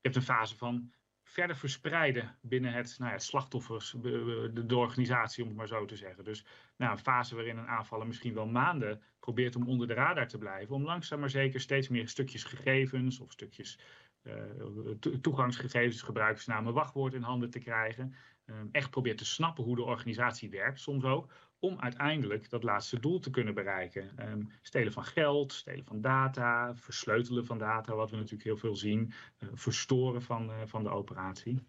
Je 0.01 0.13
hebt 0.13 0.15
een 0.15 0.21
fase 0.21 0.57
van 0.57 0.91
verder 1.23 1.55
verspreiden 1.55 2.37
binnen 2.41 2.73
het, 2.73 2.95
nou 2.99 3.11
ja, 3.11 3.17
slachtoffers, 3.17 3.95
de, 4.01 4.51
de, 4.65 4.75
organisatie 4.75 5.43
om 5.43 5.49
het 5.49 5.57
maar 5.57 5.67
zo 5.67 5.85
te 5.85 5.95
zeggen. 5.95 6.23
Dus 6.23 6.45
nou, 6.75 6.91
een 6.91 6.97
fase 6.97 7.35
waarin 7.35 7.57
een 7.57 7.67
aanvaller 7.67 8.07
misschien 8.07 8.33
wel 8.33 8.47
maanden 8.47 9.01
probeert 9.19 9.55
om 9.55 9.67
onder 9.67 9.87
de 9.87 9.93
radar 9.93 10.27
te 10.27 10.37
blijven, 10.37 10.75
om 10.75 10.83
langzaam 10.83 11.19
maar 11.19 11.29
zeker 11.29 11.59
steeds 11.59 11.87
meer 11.87 12.07
stukjes 12.07 12.43
gegevens 12.43 13.19
of 13.19 13.31
stukjes 13.31 13.79
uh, 14.23 15.13
toegangsgegevens, 15.21 16.01
gebruikersnamen, 16.01 16.73
wachtwoord 16.73 17.13
in 17.13 17.21
handen 17.21 17.49
te 17.49 17.59
krijgen. 17.59 18.15
Um, 18.49 18.69
echt 18.71 18.89
probeert 18.89 19.17
te 19.17 19.25
snappen 19.25 19.63
hoe 19.63 19.75
de 19.75 19.83
organisatie 19.83 20.49
werkt, 20.49 20.79
soms 20.79 21.03
ook, 21.03 21.33
om 21.59 21.79
uiteindelijk 21.79 22.49
dat 22.49 22.63
laatste 22.63 22.99
doel 22.99 23.19
te 23.19 23.29
kunnen 23.29 23.53
bereiken. 23.53 24.29
Um, 24.31 24.51
stelen 24.61 24.93
van 24.93 25.03
geld, 25.03 25.53
stelen 25.53 25.85
van 25.85 26.01
data, 26.01 26.75
versleutelen 26.75 27.45
van 27.45 27.57
data, 27.57 27.95
wat 27.95 28.09
we 28.09 28.15
natuurlijk 28.15 28.43
heel 28.43 28.57
veel 28.57 28.75
zien, 28.75 29.13
uh, 29.39 29.49
verstoren 29.53 30.21
van, 30.21 30.49
uh, 30.49 30.61
van 30.65 30.83
de 30.83 30.89
operatie. 30.89 31.67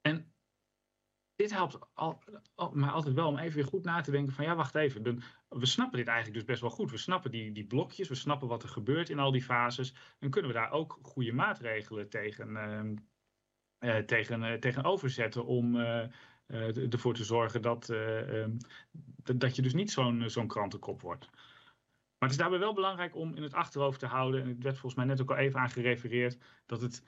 En 0.00 0.32
dit 1.36 1.50
helpt 1.50 1.78
al, 1.94 2.22
maar 2.72 2.90
altijd 2.90 3.14
wel 3.14 3.28
om 3.28 3.38
even 3.38 3.56
weer 3.56 3.66
goed 3.66 3.84
na 3.84 4.00
te 4.00 4.10
denken 4.10 4.34
van 4.34 4.44
ja, 4.44 4.54
wacht 4.54 4.74
even, 4.74 5.22
we 5.48 5.66
snappen 5.66 5.98
dit 5.98 6.08
eigenlijk 6.08 6.38
dus 6.38 6.46
best 6.46 6.60
wel 6.60 6.70
goed. 6.70 6.90
We 6.90 6.96
snappen 6.96 7.30
die, 7.30 7.52
die 7.52 7.66
blokjes, 7.66 8.08
we 8.08 8.14
snappen 8.14 8.48
wat 8.48 8.62
er 8.62 8.68
gebeurt 8.68 9.08
in 9.08 9.18
al 9.18 9.30
die 9.30 9.42
fases. 9.42 9.94
Dan 10.18 10.30
kunnen 10.30 10.50
we 10.50 10.56
daar 10.56 10.70
ook 10.70 10.98
goede 11.02 11.32
maatregelen 11.32 12.08
tegen, 12.08 12.48
uh, 12.50 12.96
tegen, 14.06 14.42
uh, 14.42 14.52
tegenover 14.52 15.10
om 15.44 15.74
uh, 15.76 16.06
ervoor 16.92 17.14
te 17.14 17.24
zorgen 17.24 17.62
dat, 17.62 17.88
um, 17.88 18.56
dat 19.22 19.56
je 19.56 19.62
dus 19.62 19.74
niet 19.74 19.90
zo'n 19.90 20.30
zo'n 20.30 20.46
krantenkop 20.46 21.00
wordt. 21.00 21.28
Maar 22.18 22.28
het 22.28 22.30
is 22.30 22.36
daarbij 22.36 22.58
wel 22.58 22.74
belangrijk 22.74 23.16
om 23.16 23.34
in 23.34 23.42
het 23.42 23.54
achterhoofd 23.54 23.98
te 23.98 24.06
houden, 24.06 24.42
en 24.42 24.48
het 24.48 24.62
werd 24.62 24.78
volgens 24.78 24.94
mij 24.94 25.04
net 25.04 25.20
ook 25.20 25.30
al 25.30 25.36
even 25.36 25.60
aan 25.60 25.70
gerefereerd, 25.70 26.38
dat 26.66 26.80
het 26.80 27.04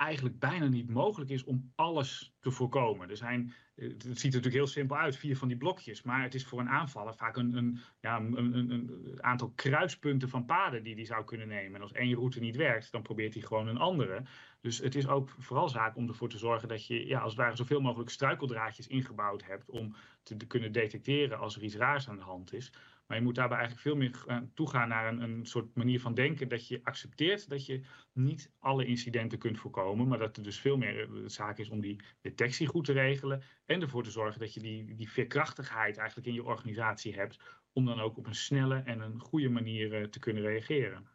eigenlijk 0.00 0.38
bijna 0.38 0.66
niet 0.66 0.90
mogelijk 0.90 1.30
is 1.30 1.44
om 1.44 1.72
alles 1.74 2.34
te 2.40 2.50
voorkomen. 2.50 3.10
Er 3.10 3.16
zijn, 3.16 3.52
het 3.74 4.02
ziet 4.02 4.08
er 4.08 4.24
natuurlijk 4.24 4.54
heel 4.54 4.66
simpel 4.66 4.96
uit, 4.96 5.16
vier 5.16 5.36
van 5.36 5.48
die 5.48 5.56
blokjes. 5.56 6.02
Maar 6.02 6.22
het 6.22 6.34
is 6.34 6.46
voor 6.46 6.60
een 6.60 6.68
aanvaller 6.68 7.14
vaak 7.14 7.36
een, 7.36 7.56
een, 7.56 7.78
ja, 8.00 8.16
een, 8.16 8.70
een, 8.70 9.18
aantal 9.22 9.52
kruispunten 9.54 10.28
van 10.28 10.44
paden 10.44 10.82
die 10.82 10.94
hij 10.94 11.04
zou 11.04 11.24
kunnen 11.24 11.48
nemen. 11.48 11.74
En 11.74 11.82
als 11.82 11.92
één 11.92 12.14
route 12.14 12.40
niet 12.40 12.56
werkt, 12.56 12.92
dan 12.92 13.02
probeert 13.02 13.34
hij 13.34 13.42
gewoon 13.42 13.68
een 13.68 13.78
andere. 13.78 14.22
Dus 14.60 14.78
het 14.78 14.94
is 14.94 15.08
ook 15.08 15.34
vooral 15.38 15.68
zaak 15.68 15.96
om 15.96 16.08
ervoor 16.08 16.28
te 16.28 16.38
zorgen 16.38 16.68
dat 16.68 16.86
je 16.86 17.06
ja, 17.06 17.20
als 17.20 17.32
het 17.32 17.40
ware 17.40 17.56
zoveel 17.56 17.80
mogelijk 17.80 18.10
struikeldraadjes 18.10 18.86
ingebouwd 18.86 19.44
hebt 19.44 19.70
om 19.70 19.94
te 20.22 20.46
kunnen 20.46 20.72
detecteren 20.72 21.38
als 21.38 21.56
er 21.56 21.62
iets 21.62 21.76
raars 21.76 22.08
aan 22.08 22.16
de 22.16 22.22
hand 22.22 22.52
is. 22.52 22.72
Maar 23.10 23.18
je 23.18 23.24
moet 23.24 23.34
daarbij 23.34 23.58
eigenlijk 23.58 23.86
veel 23.86 23.96
meer 23.96 24.48
toegaan 24.54 24.88
naar 24.88 25.08
een, 25.08 25.20
een 25.20 25.46
soort 25.46 25.74
manier 25.74 26.00
van 26.00 26.14
denken 26.14 26.48
dat 26.48 26.68
je 26.68 26.80
accepteert 26.82 27.48
dat 27.48 27.66
je 27.66 27.80
niet 28.12 28.52
alle 28.58 28.86
incidenten 28.86 29.38
kunt 29.38 29.58
voorkomen, 29.58 30.08
maar 30.08 30.18
dat 30.18 30.36
er 30.36 30.42
dus 30.42 30.60
veel 30.60 30.76
meer 30.76 31.10
de 31.10 31.28
zaak 31.28 31.58
is 31.58 31.68
om 31.68 31.80
die 31.80 32.00
detectie 32.20 32.66
goed 32.66 32.84
te 32.84 32.92
regelen 32.92 33.42
en 33.66 33.80
ervoor 33.80 34.02
te 34.02 34.10
zorgen 34.10 34.40
dat 34.40 34.54
je 34.54 34.60
die, 34.60 34.94
die 34.94 35.10
veerkrachtigheid 35.10 35.96
eigenlijk 35.96 36.28
in 36.28 36.34
je 36.34 36.44
organisatie 36.44 37.14
hebt 37.14 37.60
om 37.72 37.84
dan 37.84 38.00
ook 38.00 38.16
op 38.16 38.26
een 38.26 38.34
snelle 38.34 38.76
en 38.76 39.00
een 39.00 39.20
goede 39.20 39.48
manier 39.48 40.10
te 40.10 40.18
kunnen 40.18 40.42
reageren. 40.42 41.08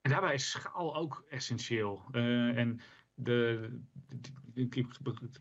En 0.00 0.10
daarbij 0.10 0.34
is 0.34 0.50
schaal 0.50 0.96
ook 0.96 1.24
essentieel. 1.28 2.08
En 2.12 2.80
de, 3.14 3.70
de, 4.52 4.86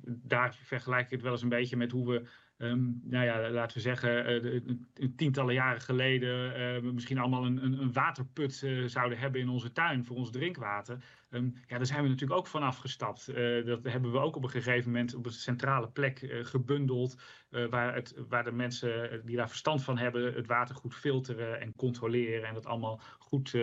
daar 0.06 0.56
vergelijk 0.56 1.06
ik 1.06 1.12
het 1.12 1.22
wel 1.22 1.32
eens 1.32 1.42
een 1.42 1.50
beetje 1.50 1.78
met 1.78 1.92
hoe 1.92 2.08
we 2.08 2.30
Um, 2.62 3.02
nou 3.04 3.26
ja, 3.26 3.50
laten 3.50 3.78
we 3.78 3.84
zeggen, 3.84 4.46
uh, 4.46 5.08
tientallen 5.16 5.54
jaren 5.54 5.82
geleden 5.82 6.60
uh, 6.84 6.92
misschien 6.92 7.18
allemaal 7.18 7.46
een, 7.46 7.64
een, 7.64 7.82
een 7.82 7.94
waterput 7.94 8.62
uh, 8.62 8.88
zouden 8.88 9.18
hebben 9.18 9.42
in 9.42 9.50
onze 9.50 9.72
tuin 9.72 10.06
voor 10.06 10.16
ons 10.16 10.32
drinkwater. 10.32 11.04
Um, 11.30 11.54
ja, 11.68 11.78
daar 11.78 11.86
zijn 11.86 12.04
we 12.04 12.10
natuurlijk 12.10 12.40
ook 12.40 12.48
van 12.48 12.64
afgestapt. 12.64 13.26
dat 13.66 13.84
hebben 13.84 14.12
we 14.12 14.20
ook 14.20 14.36
op 14.36 14.44
een 14.44 14.50
gegeven 14.50 14.92
moment 14.92 15.16
op 15.16 15.26
een 15.26 15.32
centrale 15.32 15.90
plek 15.90 16.40
gebundeld. 16.42 17.22
waar, 17.70 17.96
het, 17.96 18.16
waar 18.28 18.44
de 18.44 18.52
mensen 18.52 19.22
die 19.26 19.36
daar 19.36 19.50
verstand 19.50 19.84
van 19.84 19.98
hebben 19.98 20.34
het 20.34 20.48
water 20.48 20.76
goed 20.76 20.96
filteren 20.96 21.62
en 21.62 21.76
controleren. 21.76 22.48
En 22.48 22.54
dat 22.54 22.66
allemaal 22.66 23.00
goed, 23.20 23.56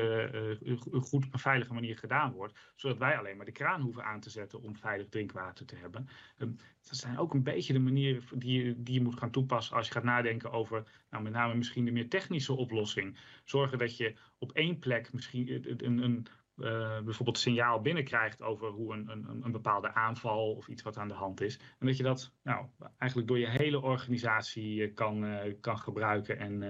goed 0.91 1.27
op 1.27 1.33
een 1.33 1.39
veilige 1.39 1.75
manier 1.75 1.99
gedaan 1.99 2.33
wordt. 2.33 2.59
Zodat 2.75 2.99
wij 2.99 3.19
alleen 3.19 3.37
maar 3.37 3.47
de 3.47 3.53
kraan 3.53 3.81
hoeven 3.81 4.05
aan 4.05 4.21
te 4.21 4.31
zetten 4.31 4.63
om 4.63 4.77
veilig 4.77 5.09
drinkwater 5.09 5.67
te 5.67 5.77
hebben. 5.77 6.09
Um, 6.39 6.57
dat 6.89 6.99
zijn 6.99 7.19
ook 7.19 7.35
een 7.35 7.43
beetje 7.43 7.73
de 7.73 7.79
manieren 7.79 8.23
die, 8.39 8.83
die 8.83 8.95
je 8.95 9.03
moet 9.03 9.19
gaan 9.19 9.31
toepassen 9.31 9.77
als 9.77 9.87
je 9.87 9.93
gaat 9.93 10.05
nadenken 10.05 10.51
over 10.51 10.85
nou, 11.11 11.23
met 11.23 11.33
name 11.33 11.55
misschien 11.55 11.85
de 11.85 11.91
meer 11.91 12.09
technische 12.09 12.53
oplossing. 12.53 13.19
Zorgen 13.45 13.79
dat 13.79 13.97
je 13.97 14.15
op 14.39 14.53
één 14.53 14.79
plek 14.79 15.13
misschien 15.13 15.71
een, 15.85 16.03
een, 16.03 16.27
uh, 16.57 17.01
bijvoorbeeld 17.01 17.39
signaal 17.39 17.81
binnenkrijgt 17.81 18.43
over 18.43 18.69
hoe 18.69 18.95
een, 18.95 19.09
een, 19.09 19.45
een 19.45 19.53
bepaalde 19.53 19.95
aanval 19.95 20.55
of 20.55 20.69
iets 20.69 20.83
wat 20.83 20.97
aan 20.97 21.09
de 21.09 21.15
hand 21.15 21.41
is. 21.41 21.59
En 21.79 21.87
dat 21.87 21.97
je 21.97 22.03
dat 22.03 22.33
nou, 22.43 22.67
eigenlijk 22.99 23.31
door 23.31 23.39
je 23.39 23.49
hele 23.49 23.81
organisatie 23.81 24.83
eh, 24.83 24.95
kan, 24.95 25.25
uh, 25.25 25.55
kan 25.61 25.79
gebruiken 25.79 26.39
en, 26.39 26.63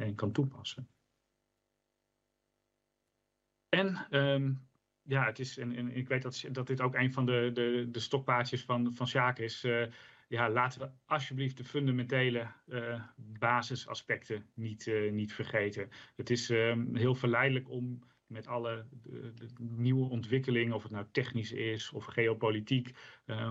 en, 0.00 0.14
kan 0.14 0.32
toepassen. 0.32 0.88
En 3.68 4.06
um, 4.10 4.66
ja, 5.02 5.24
het 5.24 5.38
is, 5.38 5.58
en, 5.58 5.96
ik 5.96 6.08
weet 6.08 6.22
dat, 6.22 6.44
dat 6.52 6.66
dit 6.66 6.80
ook 6.80 6.94
een 6.94 7.12
van 7.12 7.26
de, 7.26 7.50
de, 7.52 7.88
de 7.90 8.00
stokpaardjes 8.00 8.64
van, 8.64 8.94
van 8.94 9.08
Sjaak 9.08 9.38
is. 9.38 9.64
Uh, 9.64 9.86
ja, 10.28 10.50
laten 10.50 10.80
we 10.80 10.90
alsjeblieft 11.06 11.56
de 11.56 11.64
fundamentele 11.64 12.46
uh, 12.68 13.02
basisaspecten 13.16 14.46
niet, 14.54 14.86
uh, 14.86 15.12
niet 15.12 15.32
vergeten. 15.32 15.88
Het 16.16 16.30
is 16.30 16.50
ehm, 16.50 16.94
heel 16.94 17.14
verleidelijk 17.14 17.70
om 17.70 18.02
met 18.26 18.46
alle 18.46 18.86
nieuwe 19.58 20.08
ontwikkelingen, 20.08 20.74
of 20.74 20.82
het 20.82 20.92
nou 20.92 21.06
technisch 21.10 21.52
is 21.52 21.90
of 21.90 22.04
geopolitiek, 22.04 22.96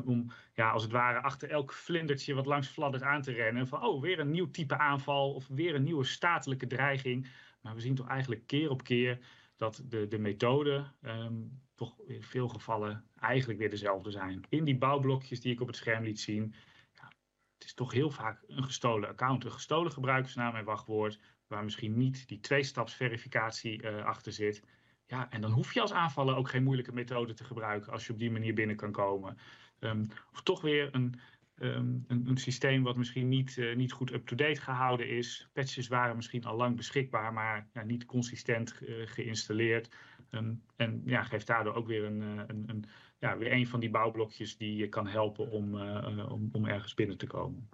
om 0.05 0.31
ja, 0.53 0.71
als 0.71 0.83
het 0.83 0.91
ware 0.91 1.19
achter 1.19 1.49
elk 1.49 1.73
vlindertje 1.73 2.33
wat 2.33 2.45
langs 2.45 2.67
fladdert 2.67 3.03
aan 3.03 3.21
te 3.21 3.31
rennen. 3.31 3.67
Van 3.67 3.83
oh, 3.83 4.01
weer 4.01 4.19
een 4.19 4.31
nieuw 4.31 4.51
type 4.51 4.77
aanval 4.77 5.33
of 5.33 5.47
weer 5.47 5.75
een 5.75 5.83
nieuwe 5.83 6.03
statelijke 6.03 6.67
dreiging. 6.67 7.27
Maar 7.61 7.75
we 7.75 7.81
zien 7.81 7.95
toch 7.95 8.07
eigenlijk 8.07 8.47
keer 8.47 8.69
op 8.69 8.83
keer 8.83 9.19
dat 9.61 9.83
de, 9.85 10.07
de 10.07 10.17
methoden 10.17 10.95
um, 11.01 11.61
toch 11.75 11.99
in 12.07 12.23
veel 12.23 12.47
gevallen 12.47 13.05
eigenlijk 13.15 13.59
weer 13.59 13.69
dezelfde 13.69 14.11
zijn. 14.11 14.43
In 14.49 14.63
die 14.63 14.77
bouwblokjes 14.77 15.41
die 15.41 15.51
ik 15.51 15.61
op 15.61 15.67
het 15.67 15.75
scherm 15.75 16.03
liet 16.03 16.19
zien, 16.19 16.53
ja, 16.93 17.11
het 17.53 17.63
is 17.63 17.73
toch 17.73 17.91
heel 17.91 18.09
vaak 18.09 18.43
een 18.47 18.63
gestolen 18.63 19.09
account, 19.09 19.45
een 19.45 19.51
gestolen 19.51 19.91
gebruikersnaam 19.91 20.55
en 20.55 20.65
wachtwoord, 20.65 21.19
waar 21.47 21.63
misschien 21.63 21.97
niet 21.97 22.27
die 22.27 22.39
tweestapsverificatie 22.39 23.83
uh, 23.83 24.05
achter 24.05 24.31
zit. 24.31 24.63
Ja, 25.05 25.29
en 25.29 25.41
dan 25.41 25.51
hoef 25.51 25.73
je 25.73 25.81
als 25.81 25.93
aanvaller 25.93 26.35
ook 26.35 26.49
geen 26.49 26.63
moeilijke 26.63 26.93
methode 26.93 27.33
te 27.33 27.43
gebruiken 27.43 27.91
als 27.91 28.05
je 28.05 28.13
op 28.13 28.19
die 28.19 28.31
manier 28.31 28.53
binnen 28.53 28.75
kan 28.75 28.91
komen. 28.91 29.37
Um, 29.79 30.07
of 30.31 30.41
toch 30.41 30.61
weer 30.61 30.95
een, 30.95 31.19
um, 31.59 32.03
een, 32.07 32.27
een, 32.27 32.37
systeem 32.37 32.83
wat 32.83 32.95
misschien 32.95 33.27
niet, 33.27 33.57
uh, 33.57 33.75
niet 33.75 33.91
goed 33.91 34.11
up-to-date 34.11 34.61
gehouden 34.61 35.09
is. 35.09 35.49
Patches 35.53 35.87
waren 35.87 36.15
misschien 36.15 36.43
al 36.43 36.55
lang 36.55 36.75
beschikbaar, 36.75 37.33
maar 37.33 37.69
ja, 37.73 37.83
niet 37.83 38.05
consistent 38.05 38.79
uh, 38.81 39.07
geïnstalleerd. 39.07 39.95
Um, 40.31 40.63
en 40.75 41.01
ja, 41.05 41.23
geeft 41.23 41.47
daardoor 41.47 41.73
ook 41.73 41.87
weer 41.87 42.03
een, 42.03 42.21
uh, 42.21 42.41
een, 42.47 42.63
een, 42.67 42.85
ja, 43.19 43.37
weer 43.37 43.51
een 43.51 43.67
van 43.67 43.79
die 43.79 43.89
bouwblokjes 43.89 44.57
die 44.57 44.75
je 44.75 44.89
kan 44.89 45.07
helpen 45.07 45.49
om, 45.49 45.81
om, 46.29 46.49
om 46.51 46.65
ergens 46.65 46.93
binnen 46.93 47.17
te 47.17 47.27
komen. 47.27 47.69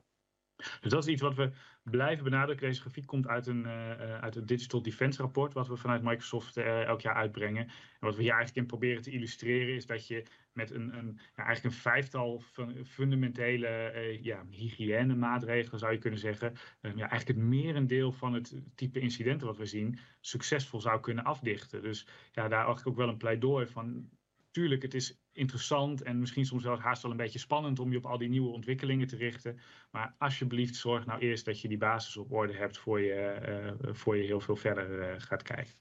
Dus 0.57 0.91
dat 0.91 1.03
is 1.03 1.09
iets 1.09 1.21
wat 1.21 1.35
we 1.35 1.51
blijven 1.83 2.23
benadrukken. 2.23 2.67
Deze 2.67 2.81
grafiek 2.81 3.05
komt 3.05 3.27
uit 3.27 3.47
een, 3.47 3.63
uh, 3.65 4.19
uit 4.19 4.35
een 4.35 4.45
Digital 4.45 4.81
Defense 4.81 5.21
rapport, 5.21 5.53
wat 5.53 5.67
we 5.67 5.75
vanuit 5.75 6.03
Microsoft 6.03 6.57
uh, 6.57 6.83
elk 6.83 7.01
jaar 7.01 7.15
uitbrengen. 7.15 7.63
En 7.63 7.73
wat 7.99 8.15
we 8.15 8.21
hier 8.21 8.31
eigenlijk 8.31 8.61
in 8.61 8.65
proberen 8.65 9.01
te 9.01 9.11
illustreren, 9.11 9.75
is 9.75 9.85
dat 9.85 10.07
je 10.07 10.23
met 10.51 10.71
een, 10.71 10.97
een 10.97 11.19
ja, 11.35 11.45
eigenlijk 11.45 11.75
een 11.75 11.81
vijftal 11.81 12.43
fundamentele 12.85 13.93
uh, 13.95 14.23
ja, 14.23 14.45
hygiënemaatregelen, 14.49 15.79
zou 15.79 15.91
je 15.91 15.97
kunnen 15.97 16.19
zeggen, 16.19 16.53
ja, 16.81 17.09
eigenlijk 17.09 17.27
het 17.27 17.37
merendeel 17.37 18.11
van 18.11 18.33
het 18.33 18.61
type 18.75 18.99
incidenten 18.99 19.47
wat 19.47 19.57
we 19.57 19.65
zien, 19.65 19.99
succesvol 20.19 20.81
zou 20.81 20.99
kunnen 20.99 21.23
afdichten. 21.23 21.81
Dus 21.81 22.07
ja, 22.31 22.47
daar 22.47 22.65
eigenlijk 22.65 22.87
ook 22.87 22.95
wel 22.95 23.09
een 23.09 23.17
pleidooi 23.17 23.67
van 23.67 24.09
tuurlijk, 24.51 24.81
het 24.81 24.93
is 24.93 25.19
interessant 25.37 26.01
en 26.01 26.19
misschien 26.19 26.45
soms 26.45 26.63
wel 26.63 26.79
haast 26.79 27.01
wel 27.01 27.11
een 27.11 27.17
beetje 27.17 27.39
spannend 27.39 27.79
om 27.79 27.91
je 27.91 27.97
op 27.97 28.05
al 28.05 28.17
die 28.17 28.29
nieuwe 28.29 28.49
ontwikkelingen 28.49 29.07
te 29.07 29.15
richten. 29.15 29.59
Maar 29.91 30.15
alsjeblieft, 30.17 30.75
zorg 30.75 31.05
nou 31.05 31.19
eerst 31.19 31.45
dat 31.45 31.61
je 31.61 31.67
die 31.67 31.77
basis 31.77 32.17
op 32.17 32.31
orde 32.31 32.53
hebt 32.53 32.77
voor 32.77 33.01
je, 33.01 33.75
uh, 33.83 33.93
voor 33.93 34.17
je 34.17 34.23
heel 34.23 34.39
veel 34.39 34.55
verder 34.55 35.13
uh, 35.13 35.15
gaat 35.17 35.43
kijken. 35.43 35.73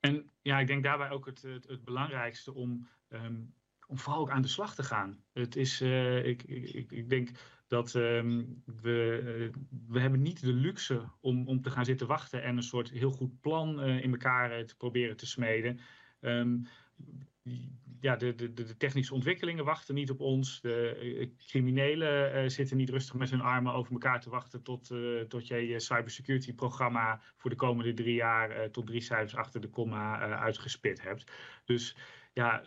En 0.00 0.30
ja, 0.40 0.58
ik 0.58 0.66
denk 0.66 0.82
daarbij 0.82 1.10
ook 1.10 1.26
het, 1.26 1.42
het, 1.42 1.84
belangrijkste 1.84 2.54
om, 2.54 2.88
um, 3.08 3.54
om 3.86 3.98
vooral 3.98 4.20
ook 4.20 4.30
aan 4.30 4.42
de 4.42 4.48
slag 4.48 4.74
te 4.74 4.82
gaan. 4.82 5.24
Het 5.32 5.56
is, 5.56 5.82
uh, 5.82 6.24
ik, 6.24 6.42
ik, 6.42 6.90
ik 6.92 7.08
denk 7.08 7.30
dat 7.66 7.94
um, 7.94 8.62
we, 8.64 9.50
we 9.86 10.00
hebben 10.00 10.22
niet 10.22 10.40
de 10.40 10.52
luxe 10.52 11.08
om, 11.20 11.48
om 11.48 11.60
te 11.62 11.70
gaan 11.70 11.84
zitten 11.84 12.06
wachten 12.06 12.42
en 12.42 12.56
een 12.56 12.62
soort 12.62 12.90
heel 12.90 13.10
goed 13.10 13.40
plan 13.40 13.80
in 13.82 14.10
elkaar 14.10 14.64
te 14.64 14.76
proberen 14.76 15.16
te 15.16 15.26
smeden. 15.26 15.80
Um, 16.22 16.66
ja, 18.00 18.16
de, 18.16 18.34
de, 18.34 18.52
de, 18.52 18.76
technische 18.76 19.14
ontwikkelingen 19.14 19.64
wachten 19.64 19.94
niet 19.94 20.10
op 20.10 20.20
ons. 20.20 20.60
De 20.60 21.32
criminelen 21.46 22.42
uh, 22.42 22.48
zitten 22.48 22.76
niet 22.76 22.90
rustig 22.90 23.14
met 23.14 23.30
hun 23.30 23.40
armen 23.40 23.72
over 23.72 23.92
elkaar 23.92 24.20
te 24.20 24.30
wachten 24.30 24.62
tot, 24.62 24.90
uh, 24.90 25.20
tot 25.20 25.46
je 25.46 25.66
je 25.66 25.80
cybersecurity 25.80 26.54
programma 26.54 27.20
voor 27.36 27.50
de 27.50 27.56
komende 27.56 27.94
drie 27.94 28.14
jaar 28.14 28.70
tot 28.70 28.86
drie 28.86 29.00
cijfers 29.00 29.34
achter 29.34 29.60
de 29.60 29.68
komma 29.68 30.18
uitgespit 30.18 31.02
hebt. 31.02 31.32
Dus 31.64 31.96
ja, 32.32 32.62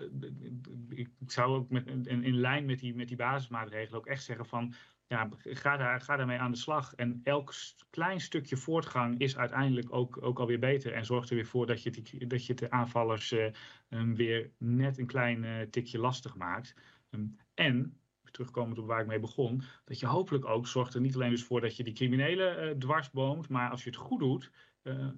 ik 0.90 1.10
zou 1.28 1.56
ook 1.56 1.70
met, 1.70 1.88
in, 1.88 2.24
in 2.24 2.40
lijn 2.40 2.66
met 2.66 2.80
die, 2.80 2.96
met 2.96 3.08
die 3.08 3.18
basismaatregelen 3.18 4.00
ook 4.00 4.08
echt 4.08 4.24
zeggen 4.24 4.46
van 4.46 4.74
ja, 5.08 5.30
ga, 5.40 5.78
daar, 5.78 6.02
ga 6.02 6.16
daarmee 6.16 6.40
aan 6.40 6.52
de 6.52 6.58
slag. 6.58 6.94
En 6.94 7.22
elk 7.24 7.54
klein 7.90 8.20
stukje 8.20 8.58
voortgang 8.58 9.20
is 9.20 9.38
uiteindelijk 9.38 9.94
ook, 9.94 10.22
ook 10.22 10.40
alweer 10.40 10.60
beter. 10.60 10.94
En 10.94 11.06
zorgt 11.06 11.30
er 11.30 11.36
weer 11.36 11.46
voor 11.46 11.66
dat 11.66 11.84
je, 11.84 11.90
die, 11.92 12.28
dat 12.28 12.46
je 12.46 12.54
de 12.54 12.72
aanvallers 12.72 13.32
uh, 13.32 13.52
weer 13.90 14.52
net 14.58 14.98
een 14.98 15.06
klein 15.06 15.44
uh, 15.44 15.62
tikje 15.62 16.00
lastig 16.00 16.36
maakt. 16.36 16.76
Um, 17.10 17.38
en, 17.54 18.00
terugkomend 18.32 18.80
op 18.80 18.88
waar 18.88 19.02
ik 19.02 19.08
mee 19.08 19.20
begon, 19.20 19.62
dat 19.86 20.00
je 20.00 20.06
hopelijk 20.06 20.46
ook 20.46 20.68
zorgt 20.68 20.94
er 20.94 21.02
niet 21.02 21.16
alleen 21.16 21.30
dus 21.30 21.44
voor 21.44 21.62
dat 21.62 21.76
je 21.76 21.84
die 21.84 21.94
criminelen 21.94 22.64
uh, 22.64 22.72
dwarsboomt, 22.72 23.50
maar 23.50 23.70
als 23.70 23.84
je 23.84 23.90
het 23.90 24.00
goed 24.00 24.20
doet, 24.20 24.52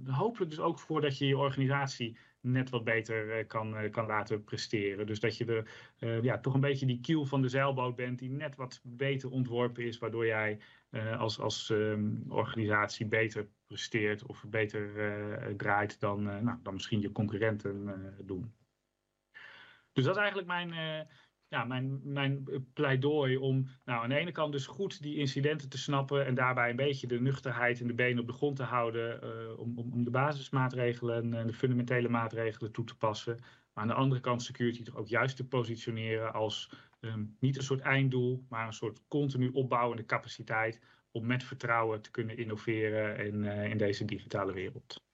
hopelijk 0.06 0.50
dus 0.50 0.60
ook 0.60 0.80
voor 0.80 1.02
dat 1.02 1.18
je 1.18 1.28
je 1.28 1.38
organisatie 1.38 2.18
net 2.52 2.70
wat 2.70 2.84
beter 2.84 3.32
eh, 3.32 3.48
kan, 3.48 3.78
eh, 3.78 3.92
kan 3.92 4.06
laten 4.06 4.44
presteren. 4.44 5.06
Dus 5.08 5.20
dat 5.20 5.38
je 5.38 5.46
er 5.46 5.72
uh, 6.00 6.24
ja, 6.24 6.40
toch 6.40 6.54
een 6.54 6.60
beetje 6.60 6.86
die 6.86 7.00
kiel 7.00 7.26
van 7.26 7.42
de 7.42 7.50
zeilboot 7.50 7.96
bent 7.96 8.20
die 8.20 8.30
net 8.30 8.56
wat 8.56 8.82
beter 8.84 9.30
ontworpen 9.30 9.84
is, 9.84 9.98
waardoor 9.98 10.26
jij 10.26 10.60
als, 11.18 11.40
als 11.40 11.70
um, 11.70 12.26
organisatie 12.30 13.06
beter 13.06 13.48
presteert 13.68 14.26
of 14.26 14.46
beter 14.48 14.90
draait 15.58 16.00
dan, 16.00 16.24
nou, 16.24 16.58
dan 16.64 16.74
misschien 16.74 17.02
je 17.02 17.12
concurrenten 17.12 17.94
doen. 18.26 18.54
Dus 19.92 20.04
dat 20.04 20.16
is 20.16 20.22
eigenlijk 20.22 20.48
mijn 20.48 20.74
ja, 21.50 21.64
mijn, 21.64 22.00
mijn 22.04 22.48
pleidooi 22.74 23.38
om 23.38 23.68
nou, 23.86 24.04
aan 24.04 24.10
de 24.10 24.16
ene 24.16 24.32
kant 24.32 24.52
dus 24.52 24.68
goed 24.68 25.02
die 25.02 25.18
incidenten 25.18 25.70
te 25.70 25.78
snappen 25.78 26.26
en 26.26 26.36
daarbij 26.36 26.70
een 26.70 26.76
beetje 26.76 27.08
de 27.08 27.20
nuchterheid 27.20 27.82
en 27.82 27.88
de 27.88 27.94
benen 27.94 28.20
op 28.20 28.28
de 28.28 28.34
grond 28.34 28.56
te 28.56 28.64
houden 28.64 29.20
uh, 29.24 29.60
om, 29.60 29.78
om, 29.78 29.94
om, 29.94 30.04
de 30.04 30.10
basismaatregelen 30.10 31.34
en 31.34 31.48
de 31.48 31.54
fundamentele 31.54 32.10
maatregelen 32.10 32.72
toe 32.72 32.86
te 32.86 32.98
passen. 32.98 33.36
Maar 33.74 33.84
aan 33.84 33.88
de 33.88 33.94
andere 33.94 34.22
kant 34.22 34.44
security 34.44 34.84
toch 34.84 34.96
ook 34.96 35.08
juist 35.08 35.36
te 35.36 35.48
positioneren 35.48 36.34
als 36.34 36.72
um, 37.00 37.36
niet 37.40 37.58
een 37.58 37.64
soort 37.64 37.82
einddoel, 37.82 38.46
maar 38.50 38.68
een 38.68 38.74
soort 38.74 39.02
continu 39.08 39.50
opbouwende 39.50 40.06
capaciteit 40.06 40.82
om 41.12 41.26
met 41.26 41.44
vertrouwen 41.44 42.02
te 42.02 42.12
kunnen 42.12 42.38
innoveren 42.38 43.26
in, 43.26 43.44
in 43.44 43.78
deze 43.78 44.06
digitale 44.06 44.54
wereld. 44.54 45.07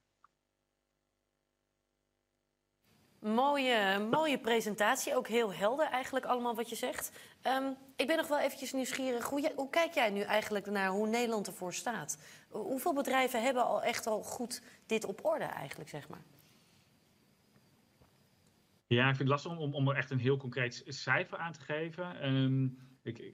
Mooie, 3.23 3.99
mooie 4.11 4.39
presentatie, 4.39 5.15
ook 5.15 5.27
heel 5.27 5.53
helder 5.53 5.85
eigenlijk 5.85 6.25
allemaal 6.25 6.55
wat 6.55 6.69
je 6.69 6.75
zegt. 6.75 7.11
Um, 7.47 7.75
ik 7.95 8.07
ben 8.07 8.17
nog 8.17 8.27
wel 8.27 8.39
eventjes 8.39 8.73
nieuwsgierig, 8.73 9.25
hoe, 9.25 9.51
hoe, 9.55 9.69
kijk 9.69 9.93
jij 9.93 10.09
nu 10.09 10.21
eigenlijk 10.21 10.65
naar 10.65 10.89
hoe 10.89 11.07
Nederland 11.07 11.47
ervoor 11.47 11.73
staat? 11.73 12.17
Hoeveel 12.49 12.93
bedrijven 12.93 13.43
hebben 13.43 13.65
al 13.65 13.83
echt 13.83 14.07
al 14.07 14.23
goed 14.23 14.61
dit 14.85 15.05
op 15.05 15.25
orde 15.25 15.43
eigenlijk, 15.43 15.89
zeg 15.89 16.07
maar? 16.09 16.23
Ja, 18.87 19.09
ik 19.09 19.15
vind 19.15 19.17
het 19.17 19.27
lastig 19.27 19.57
om, 19.57 19.73
om 19.73 19.89
er 19.89 19.95
echt 19.95 20.11
een 20.11 20.19
heel 20.19 20.37
concreet 20.37 20.83
cijfer 20.85 21.37
aan 21.37 21.53
te 21.53 21.61
geven. 21.61 22.33
Um, 22.33 22.77
ik, 23.01 23.33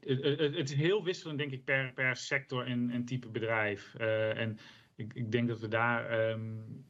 het, 0.00 0.70
is 0.70 0.74
heel 0.74 1.04
wisselend, 1.04 1.38
denk 1.38 1.52
ik, 1.52 1.64
per, 1.64 1.92
per 1.92 2.16
sector 2.16 2.66
en, 2.66 2.90
en 2.90 3.04
type 3.04 3.28
bedrijf. 3.28 3.94
Uh, 3.98 4.38
en 4.38 4.58
ik, 4.94 5.14
ik, 5.14 5.32
denk 5.32 5.48
dat 5.48 5.60
we 5.60 5.68
daar 5.68 6.30
um, 6.30 6.84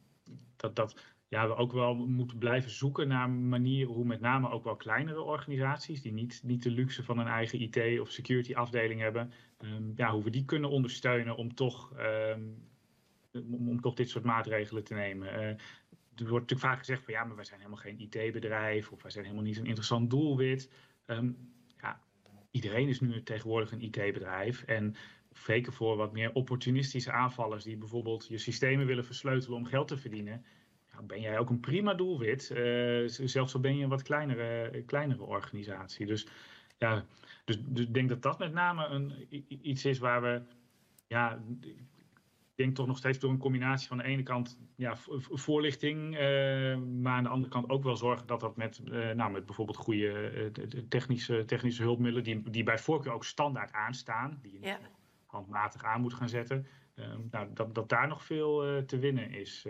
dat, 0.55 0.75
dat 0.75 1.12
ja, 1.33 1.47
we 1.47 1.55
ook 1.55 1.71
wel 1.71 1.95
moeten 1.95 2.37
blijven 2.37 2.71
zoeken 2.71 3.07
naar 3.07 3.29
manieren 3.29 3.93
hoe 3.93 4.05
met 4.05 4.19
name 4.19 4.49
ook 4.49 4.63
wel 4.63 4.75
kleinere 4.75 5.21
organisaties, 5.21 6.01
die 6.01 6.13
niet, 6.13 6.41
niet 6.43 6.63
de 6.63 6.71
luxe 6.71 7.03
van 7.03 7.17
een 7.17 7.27
eigen 7.27 7.61
IT- 7.61 7.99
of 7.99 8.09
security 8.11 8.53
afdeling 8.53 8.99
hebben, 8.99 9.31
ehm, 9.57 9.91
ja, 9.95 10.11
hoe 10.11 10.23
we 10.23 10.29
die 10.29 10.45
kunnen 10.45 10.69
ondersteunen 10.69 11.35
om 11.35 11.55
toch, 11.55 11.93
ehm, 11.97 12.41
om, 13.51 13.81
toch 13.81 13.95
dit 13.95 14.09
soort 14.09 14.23
maatregelen 14.23 14.83
te 14.83 14.93
nemen. 14.93 15.27
Uh, 15.27 15.39
er 15.39 15.57
wordt 16.15 16.31
natuurlijk 16.31 16.59
vaak 16.59 16.77
gezegd 16.77 17.03
van 17.03 17.13
ja, 17.13 17.23
maar 17.23 17.35
wij 17.35 17.45
zijn 17.45 17.59
helemaal 17.59 17.81
geen 17.81 17.99
IT-bedrijf 17.99 18.91
of 18.91 19.01
wij 19.01 19.11
zijn 19.11 19.23
helemaal 19.25 19.45
niet 19.45 19.55
zo'n 19.55 19.65
interessant 19.65 20.09
doelwit. 20.09 20.71
Um, 21.05 21.53
ja, 21.81 22.01
iedereen 22.51 22.87
is 22.87 22.99
nu 22.99 23.23
tegenwoordig 23.23 23.71
een 23.71 23.81
IT-bedrijf 23.81 24.63
en 24.63 24.95
zeker 25.31 25.73
voor 25.73 25.97
wat 25.97 26.13
meer 26.13 26.33
opportunistische 26.33 27.11
aanvallers 27.11 27.63
die 27.63 27.77
bijvoorbeeld 27.77 28.27
je 28.27 28.37
systemen 28.37 28.85
willen 28.85 29.05
versleutelen 29.05 29.57
om 29.57 29.65
geld 29.65 29.87
te 29.87 29.97
verdienen 29.97 30.45
nou, 30.93 31.05
ben 31.05 31.21
jij 31.21 31.39
ook 31.39 31.49
een 31.49 31.59
prima 31.59 31.93
doelwit. 31.93 32.51
Uh, 32.53 33.07
zelfs 33.07 33.53
al 33.53 33.59
ben 33.59 33.77
je 33.77 33.83
een 33.83 33.89
wat 33.89 34.01
kleinere, 34.01 34.83
kleinere 34.85 35.23
organisatie. 35.23 36.05
Dus 36.05 36.27
ja, 36.77 37.05
dus, 37.45 37.57
dus 37.65 37.85
ik 37.85 37.93
denk 37.93 38.09
dat 38.09 38.21
dat 38.21 38.39
met 38.39 38.53
name 38.53 38.85
een, 38.85 39.27
iets 39.67 39.85
is 39.85 39.99
waar 39.99 40.21
we, 40.21 40.41
ja, 41.07 41.43
ik 41.61 42.55
denk 42.55 42.75
toch 42.75 42.87
nog 42.87 42.97
steeds 42.97 43.19
door 43.19 43.31
een 43.31 43.37
combinatie 43.37 43.87
van 43.87 43.97
de 43.97 44.03
ene 44.03 44.23
kant 44.23 44.59
ja, 44.75 44.95
voorlichting, 45.31 46.13
uh, 46.13 46.77
maar 46.77 47.13
aan 47.13 47.23
de 47.23 47.29
andere 47.29 47.51
kant 47.51 47.69
ook 47.69 47.83
wel 47.83 47.95
zorgen 47.95 48.27
dat 48.27 48.39
dat 48.39 48.55
met, 48.55 48.81
uh, 48.85 49.11
nou, 49.11 49.31
met 49.31 49.45
bijvoorbeeld 49.45 49.77
goede 49.77 50.51
technische, 50.89 51.45
technische 51.45 51.83
hulpmiddelen, 51.83 52.23
die, 52.23 52.49
die 52.49 52.63
bij 52.63 52.79
voorkeur 52.79 53.13
ook 53.13 53.25
standaard 53.25 53.71
aanstaan, 53.71 54.39
die 54.41 54.51
je 54.51 54.59
ja. 54.67 54.79
handmatig 55.25 55.83
aan 55.83 56.01
moet 56.01 56.13
gaan 56.13 56.29
zetten, 56.29 56.67
nou, 57.31 57.47
dat, 57.53 57.75
dat 57.75 57.89
daar 57.89 58.07
nog 58.07 58.23
veel 58.23 58.83
te 58.85 58.99
winnen 58.99 59.31
is. 59.31 59.67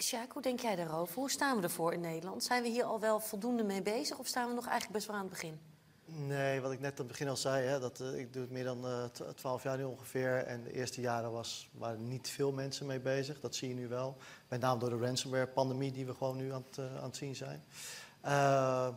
Sjaak, 0.00 0.32
hoe 0.32 0.42
denk 0.42 0.60
jij 0.60 0.76
daarover? 0.76 1.14
Hoe 1.14 1.30
staan 1.30 1.56
we 1.56 1.62
ervoor 1.62 1.92
in 1.92 2.00
Nederland? 2.00 2.44
Zijn 2.44 2.62
we 2.62 2.68
hier 2.68 2.84
al 2.84 3.00
wel 3.00 3.20
voldoende 3.20 3.62
mee 3.62 3.82
bezig 3.82 4.18
of 4.18 4.26
staan 4.26 4.48
we 4.48 4.54
nog 4.54 4.66
eigenlijk 4.66 4.92
best 4.92 5.06
wel 5.06 5.16
aan 5.16 5.22
het 5.22 5.30
begin? 5.30 5.60
Nee, 6.04 6.60
wat 6.60 6.72
ik 6.72 6.80
net 6.80 6.90
aan 6.90 6.98
het 6.98 7.06
begin 7.06 7.28
al 7.28 7.36
zei, 7.36 7.66
hè, 7.66 7.80
dat, 7.80 8.00
uh, 8.00 8.18
ik 8.18 8.32
doe 8.32 8.42
het 8.42 8.50
meer 8.50 8.64
dan 8.64 8.86
twaalf 9.34 9.58
uh, 9.58 9.64
jaar 9.64 9.76
nu 9.76 9.84
ongeveer. 9.84 10.36
En 10.36 10.62
de 10.62 10.72
eerste 10.72 11.00
jaren 11.00 11.32
was, 11.32 11.68
waren 11.72 12.08
niet 12.08 12.28
veel 12.28 12.52
mensen 12.52 12.86
mee 12.86 13.00
bezig. 13.00 13.40
Dat 13.40 13.54
zie 13.54 13.68
je 13.68 13.74
nu 13.74 13.88
wel. 13.88 14.16
Met 14.48 14.60
name 14.60 14.78
door 14.78 14.90
de 14.90 15.06
ransomware-pandemie 15.06 15.92
die 15.92 16.06
we 16.06 16.14
gewoon 16.14 16.36
nu 16.36 16.52
aan 16.52 16.64
het, 16.68 16.78
uh, 16.78 16.96
aan 16.96 17.04
het 17.04 17.16
zien 17.16 17.36
zijn. 17.36 17.64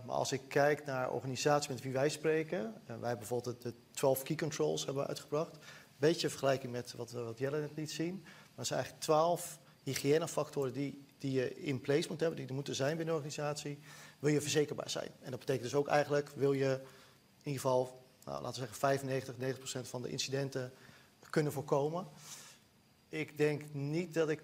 maar 0.06 0.16
als 0.16 0.32
ik 0.32 0.42
kijk 0.48 0.86
naar 0.86 1.12
organisaties 1.12 1.70
met 1.70 1.82
wie 1.82 1.94
wij 1.94 2.10
spreken... 2.10 2.74
wij 2.86 2.96
hebben 2.96 3.18
bijvoorbeeld 3.18 3.62
de 3.62 3.74
12 3.92 4.24
key 4.24 4.36
controls 4.36 4.86
hebben 4.86 5.08
uitgebracht. 5.08 5.58
Beetje 5.98 6.30
vergelijking 6.30 6.72
met 6.72 6.94
wat, 6.94 7.12
wat 7.12 7.38
Jelle 7.38 7.60
net 7.60 7.76
liet 7.76 7.92
zien. 7.92 8.22
Maar 8.22 8.56
dat 8.56 8.68
zijn 8.68 8.80
eigenlijk 8.80 9.06
12 9.06 9.60
hygiënefactoren 9.84 10.74
die, 10.74 11.06
die 11.18 11.32
je 11.32 11.56
in 11.56 11.82
place 11.82 12.08
moet 12.10 12.20
hebben, 12.20 12.38
die 12.40 12.48
er 12.48 12.54
moeten 12.54 12.76
zijn 12.76 12.98
binnen 12.98 13.16
de 13.16 13.22
organisatie, 13.22 13.80
wil 14.20 14.32
je 14.32 14.42
verzekerbaar 14.42 14.90
zijn. 14.90 15.10
En 15.22 15.32
dat 15.32 15.40
betekent 15.40 15.64
dus 15.64 15.76
ook 15.76 15.88
eigenlijk, 15.88 16.30
wil 16.36 16.54
je 16.54 16.80
in 17.44 17.48
ieder 17.48 17.62
geval, 17.62 18.06
nou, 18.26 18.42
laten 18.42 18.50
we 18.50 18.60
zeggen 18.60 18.78
95, 18.78 19.38
90 19.38 19.60
procent 19.60 19.88
van 19.88 20.02
de 20.02 20.10
incidenten 20.10 20.74
kunnen 21.30 21.52
voorkomen. 21.52 22.08
Ik 23.10 23.38
denk 23.38 23.74
niet 23.74 24.14
dat 24.14 24.30
ik 24.30 24.44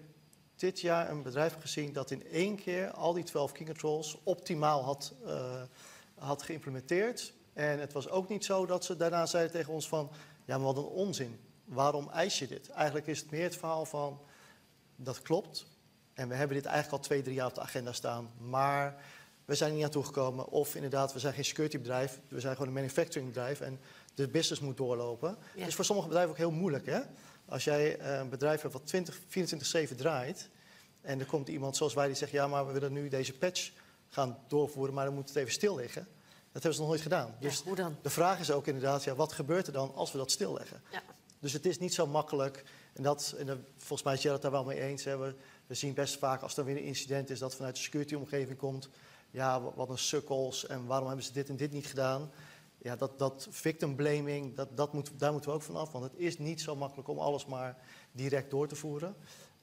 dit 0.56 0.80
jaar 0.80 1.10
een 1.10 1.22
bedrijf 1.22 1.52
heb 1.52 1.60
gezien 1.60 1.92
dat 1.92 2.10
in 2.10 2.26
één 2.26 2.56
keer 2.56 2.90
al 2.90 3.12
die 3.12 3.24
12 3.24 3.52
key 3.52 3.66
controls 3.66 4.18
optimaal 4.22 4.82
had, 4.82 5.14
uh, 5.26 5.62
had 6.14 6.42
geïmplementeerd. 6.42 7.32
En 7.52 7.80
het 7.80 7.92
was 7.92 8.08
ook 8.08 8.28
niet 8.28 8.44
zo 8.44 8.66
dat 8.66 8.84
ze 8.84 8.96
daarna 8.96 9.26
zeiden 9.26 9.52
tegen 9.52 9.72
ons 9.72 9.88
van, 9.88 10.10
ja 10.44 10.56
maar 10.56 10.66
wat 10.66 10.76
een 10.76 10.90
onzin. 10.90 11.40
Waarom 11.64 12.08
eis 12.08 12.38
je 12.38 12.46
dit? 12.46 12.68
Eigenlijk 12.68 13.06
is 13.06 13.20
het 13.20 13.30
meer 13.30 13.42
het 13.42 13.56
verhaal 13.56 13.84
van, 13.84 14.20
dat 15.00 15.22
klopt. 15.22 15.66
En 16.14 16.28
we 16.28 16.34
hebben 16.34 16.56
dit 16.56 16.66
eigenlijk 16.66 16.96
al 16.96 17.08
twee, 17.08 17.22
drie 17.22 17.34
jaar 17.34 17.46
op 17.46 17.54
de 17.54 17.60
agenda 17.60 17.92
staan. 17.92 18.30
Maar 18.38 19.02
we 19.44 19.54
zijn 19.54 19.72
niet 19.72 19.80
naartoe 19.80 20.04
gekomen. 20.04 20.48
Of 20.48 20.74
inderdaad, 20.74 21.12
we 21.12 21.18
zijn 21.18 21.34
geen 21.34 21.44
securitybedrijf. 21.44 22.20
We 22.28 22.40
zijn 22.40 22.52
gewoon 22.52 22.68
een 22.68 22.74
manufacturingbedrijf. 22.74 23.60
En 23.60 23.80
de 24.14 24.28
business 24.28 24.60
moet 24.60 24.76
doorlopen. 24.76 25.36
Ja. 25.54 25.64
Dus 25.64 25.74
voor 25.74 25.84
sommige 25.84 26.08
bedrijven 26.08 26.32
ook 26.32 26.38
heel 26.38 26.50
moeilijk. 26.50 26.86
Hè? 26.86 27.00
Als 27.44 27.64
jij 27.64 27.98
eh, 27.98 28.18
een 28.18 28.28
bedrijf 28.28 28.60
hebt 28.60 28.72
wat 28.72 28.86
20, 28.86 29.18
24-7 29.90 29.94
draait. 29.96 30.48
En 31.00 31.20
er 31.20 31.26
komt 31.26 31.48
iemand 31.48 31.76
zoals 31.76 31.94
wij 31.94 32.06
die 32.06 32.16
zegt: 32.16 32.32
Ja, 32.32 32.46
maar 32.46 32.66
we 32.66 32.72
willen 32.72 32.92
nu 32.92 33.08
deze 33.08 33.32
patch 33.38 33.70
gaan 34.08 34.38
doorvoeren. 34.48 34.94
Maar 34.94 35.04
dan 35.04 35.14
moet 35.14 35.28
het 35.28 35.36
even 35.36 35.52
stil 35.52 35.74
liggen. 35.74 36.08
Dat 36.52 36.62
hebben 36.62 36.74
ze 36.74 36.80
nog 36.80 36.88
nooit 36.88 37.02
gedaan. 37.02 37.36
Ja, 37.38 37.48
dus 37.48 37.62
hoe 37.62 37.74
dan? 37.74 37.96
de 38.02 38.10
vraag 38.10 38.40
is 38.40 38.50
ook 38.50 38.66
inderdaad: 38.66 39.04
ja, 39.04 39.14
wat 39.14 39.32
gebeurt 39.32 39.66
er 39.66 39.72
dan 39.72 39.94
als 39.94 40.12
we 40.12 40.18
dat 40.18 40.30
stilleggen? 40.30 40.82
Ja. 40.90 41.02
Dus 41.40 41.52
het 41.52 41.66
is 41.66 41.78
niet 41.78 41.94
zo 41.94 42.06
makkelijk. 42.06 42.64
En, 42.98 43.04
dat, 43.04 43.34
en 43.38 43.66
volgens 43.76 44.02
mij 44.02 44.14
is 44.14 44.22
jij 44.22 44.32
het 44.32 44.42
daar 44.42 44.50
wel 44.50 44.64
mee 44.64 44.80
eens. 44.80 45.04
Hè. 45.04 45.16
We, 45.16 45.34
we, 45.66 45.74
zien 45.74 45.94
best 45.94 46.18
vaak 46.18 46.42
als 46.42 46.56
er 46.56 46.64
weer 46.64 46.76
een 46.76 46.82
incident 46.82 47.30
is 47.30 47.38
dat 47.38 47.54
vanuit 47.54 47.74
de 47.74 47.80
security-omgeving 47.80 48.58
komt. 48.58 48.88
Ja, 49.30 49.60
wat 49.60 49.88
een 49.88 49.98
sukkels 49.98 50.66
en 50.66 50.86
waarom 50.86 51.06
hebben 51.06 51.24
ze 51.24 51.32
dit 51.32 51.48
en 51.48 51.56
dit 51.56 51.72
niet 51.72 51.86
gedaan? 51.86 52.30
Ja, 52.78 52.96
dat, 52.96 53.18
dat 53.18 53.46
victim 53.50 53.96
blaming, 53.96 54.56
dat, 54.56 54.76
dat 54.76 54.92
moet, 54.92 55.10
daar 55.16 55.32
moeten 55.32 55.50
we 55.50 55.56
ook 55.56 55.62
vanaf. 55.62 55.92
Want 55.92 56.04
het 56.04 56.14
is 56.16 56.38
niet 56.38 56.60
zo 56.60 56.76
makkelijk 56.76 57.08
om 57.08 57.18
alles 57.18 57.46
maar 57.46 57.76
direct 58.12 58.50
door 58.50 58.68
te 58.68 58.76
voeren. 58.76 59.16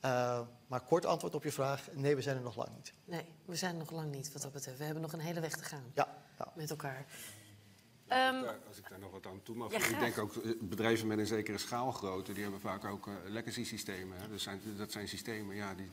Uh, 0.06 0.39
maar 0.67 0.82
kort 0.82 1.06
antwoord 1.06 1.36
op 1.36 1.43
je 1.43 1.52
vraag: 1.52 1.88
nee, 1.93 2.15
we 2.15 2.21
zijn 2.21 2.38
er 2.38 2.43
nog 2.43 2.56
lang 2.56 2.69
niet. 2.76 2.93
Nee, 3.06 3.26
we 3.45 3.56
zijn 3.56 3.74
er 3.74 3.80
nog 3.80 3.91
lang 3.91 4.12
niet 4.12 4.34
wat 4.34 4.41
dat 4.41 4.52
betreft. 4.52 4.78
We 4.78 4.84
hebben 4.84 5.02
nog 5.02 5.13
een 5.13 5.19
hele 5.19 5.39
weg 5.39 5.58
te 5.58 5.63
gaan 5.63 5.84
ja, 5.93 6.08
ja. 6.38 6.52
met 6.56 6.69
elkaar. 6.69 7.06
Um, 8.12 8.46
als 8.68 8.78
ik 8.78 8.89
daar 8.89 9.00
nog 9.00 9.12
wat 9.12 9.28
aan 9.28 9.44
toe 9.44 9.56
mag. 9.56 9.72
Ja, 9.72 9.78
ik 9.78 10.00
denk 10.00 10.18
ook 10.18 10.36
eh, 10.36 10.52
bedrijven 10.60 11.08
met 11.08 11.18
een 11.18 11.26
zekere 11.26 11.58
schaalgrootte, 11.58 12.34
die 12.34 12.44
hebben 12.44 12.62
vaak 12.62 12.86
ook 12.86 13.08
uh, 13.08 13.13
legacy 13.28 13.63
systemen. 13.63 14.18
Hè. 14.18 14.28
Dus 14.28 14.44
zijn, 14.44 14.62
dat 14.78 14.91
zijn 14.91 15.08
systemen, 15.08 15.56
ja, 15.56 15.74
die, 15.74 15.91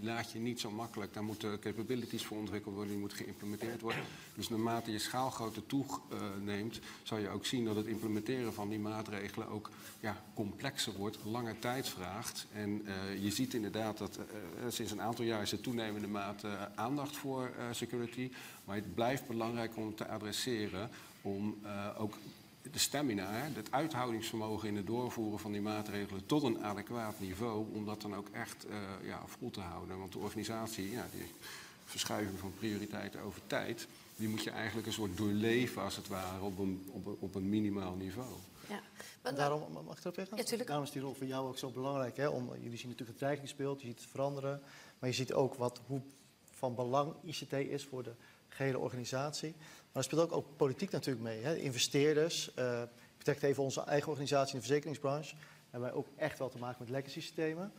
die 0.00 0.04
laat 0.04 0.32
je 0.32 0.38
niet 0.38 0.60
zo 0.60 0.70
makkelijk. 0.70 1.14
Daar 1.14 1.24
moeten 1.24 1.58
capabilities 1.58 2.24
voor 2.24 2.38
ontwikkeld 2.38 2.74
worden, 2.74 2.92
die 2.92 3.00
moeten 3.00 3.18
geïmplementeerd 3.18 3.80
worden. 3.80 4.02
Dus 4.34 4.48
naarmate 4.48 4.92
je 4.92 4.98
schaalgrootte 4.98 5.66
toeneemt, 5.66 6.80
zal 7.02 7.18
je 7.18 7.28
ook 7.28 7.46
zien 7.46 7.64
dat 7.64 7.76
het 7.76 7.86
implementeren 7.86 8.54
van 8.54 8.68
die 8.68 8.78
maatregelen 8.78 9.48
ook 9.48 9.70
ja, 10.00 10.24
complexer 10.34 10.92
wordt, 10.92 11.18
lange 11.24 11.58
tijd 11.58 11.88
vraagt. 11.88 12.46
En 12.52 12.82
uh, 12.84 13.22
je 13.22 13.30
ziet 13.30 13.54
inderdaad 13.54 13.98
dat 13.98 14.18
uh, 14.18 14.24
sinds 14.68 14.92
een 14.92 15.00
aantal 15.00 15.24
jaar 15.24 15.42
is 15.42 15.52
er 15.52 15.60
toenemende 15.60 16.08
mate 16.08 16.76
aandacht 16.76 17.16
voor 17.16 17.50
security. 17.70 18.30
Maar 18.64 18.76
het 18.76 18.94
blijft 18.94 19.26
belangrijk 19.26 19.76
om 19.76 19.94
te 19.94 20.08
adresseren 20.08 20.90
om 21.22 21.58
ook 21.98 22.14
de 22.70 22.78
stamina, 22.78 23.30
het 23.32 23.70
uithoudingsvermogen 23.70 24.68
in 24.68 24.76
het 24.76 24.86
doorvoeren 24.86 25.38
van 25.38 25.52
die 25.52 25.60
maatregelen 25.60 26.26
tot 26.26 26.42
een 26.42 26.64
adequaat 26.64 27.20
niveau, 27.20 27.66
om 27.72 27.84
dat 27.84 28.02
dan 28.02 28.14
ook 28.14 28.28
echt 28.32 28.66
uh, 28.68 28.76
ja, 29.02 29.22
vol 29.26 29.50
te 29.50 29.60
houden. 29.60 29.98
Want 29.98 30.12
de 30.12 30.18
organisatie, 30.18 30.90
ja, 30.90 31.06
die 31.12 31.30
verschuiving 31.84 32.38
van 32.38 32.52
prioriteiten 32.58 33.20
over 33.20 33.40
tijd, 33.46 33.88
die 34.16 34.28
moet 34.28 34.42
je 34.42 34.50
eigenlijk 34.50 34.86
een 34.86 34.92
soort 34.92 35.16
doorleven 35.16 35.82
als 35.82 35.96
het 35.96 36.08
ware 36.08 36.42
op 36.42 36.58
een, 36.58 36.88
op, 36.90 37.22
op 37.22 37.34
een 37.34 37.48
minimaal 37.48 37.94
niveau. 37.94 38.32
Ja. 38.68 38.80
Maar 39.22 39.34
daarom, 39.34 39.72
mag 39.72 39.96
ik 39.96 40.00
erop 40.00 40.14
zeggen? 40.14 40.58
Ja, 40.58 40.64
Daarom 40.64 40.84
is 40.84 40.90
die 40.90 41.02
rol 41.02 41.14
voor 41.14 41.26
jou 41.26 41.48
ook 41.48 41.58
zo 41.58 41.70
belangrijk. 41.70 42.16
Hè? 42.16 42.28
Om, 42.28 42.44
jullie 42.46 42.78
zien 42.78 42.88
natuurlijk 42.88 43.08
het 43.08 43.18
dreiging 43.18 43.48
speelt, 43.48 43.80
je 43.80 43.86
ziet 43.86 44.00
het 44.00 44.10
veranderen. 44.10 44.62
Maar 44.98 45.08
je 45.08 45.14
ziet 45.14 45.32
ook 45.32 45.54
wat, 45.54 45.80
hoe 45.86 46.00
van 46.50 46.74
belang 46.74 47.14
ICT 47.22 47.52
is 47.52 47.84
voor 47.84 48.02
de 48.02 48.14
gehele 48.54 48.78
organisatie. 48.78 49.54
Maar 49.58 50.02
er 50.02 50.04
speelt 50.04 50.20
ook, 50.20 50.32
ook 50.32 50.56
politiek 50.56 50.90
natuurlijk 50.90 51.24
mee. 51.24 51.42
Hè. 51.42 51.56
Investeerders, 51.56 52.50
uh, 52.58 52.82
ik 52.82 53.18
betrek 53.18 53.42
even 53.42 53.62
onze 53.62 53.80
eigen 53.80 54.08
organisatie 54.08 54.54
in 54.54 54.60
de 54.60 54.66
verzekeringsbranche. 54.66 55.34
Hebben 55.70 55.90
wij 55.90 55.98
ook 55.98 56.08
echt 56.16 56.38
wel 56.38 56.48
te 56.48 56.58
maken 56.58 56.76
met 56.78 56.88
legacy 56.88 57.20
systemen. 57.20 57.72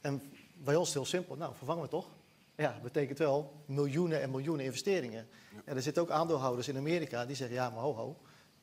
En 0.00 0.22
bij 0.54 0.74
ons 0.74 0.88
is 0.88 0.94
het 0.94 1.02
heel 1.02 1.18
simpel. 1.18 1.36
Nou, 1.36 1.54
vervangen 1.54 1.82
we 1.82 1.88
toch? 1.88 2.08
Ja, 2.56 2.72
dat 2.72 2.82
betekent 2.82 3.18
wel 3.18 3.64
miljoenen 3.66 4.22
en 4.22 4.30
miljoenen 4.30 4.64
investeringen. 4.64 5.28
Ja. 5.54 5.60
En 5.64 5.76
er 5.76 5.82
zitten 5.82 6.02
ook 6.02 6.10
aandeelhouders 6.10 6.68
in 6.68 6.76
Amerika 6.76 7.26
die 7.26 7.36
zeggen: 7.36 7.56
ja, 7.56 7.70
maar 7.70 7.82
ho, 7.82 7.94
ho. 7.94 8.16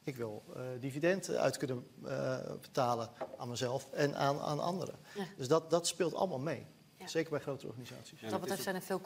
Ik 0.04 0.16
wil 0.16 0.44
uh, 0.50 0.62
dividend 0.80 1.30
uit 1.30 1.58
kunnen 1.58 1.88
uh, 2.04 2.38
betalen 2.62 3.10
aan 3.38 3.50
mezelf 3.50 3.92
en 3.92 4.16
aan, 4.16 4.40
aan 4.40 4.60
anderen. 4.60 4.96
Ja. 5.16 5.24
Dus 5.38 5.48
dat, 5.48 5.70
dat 5.70 5.88
speelt 5.88 6.14
allemaal 6.14 6.40
mee. 6.40 6.66
Zeker 7.06 7.32
bij 7.32 7.40
grote 7.40 7.68
organisaties. 7.68 8.22
Wat 8.22 8.32
dat 8.32 8.40
betreft 8.40 8.64
zijn 8.64 8.76
er 8.76 8.82
veel 8.82 9.02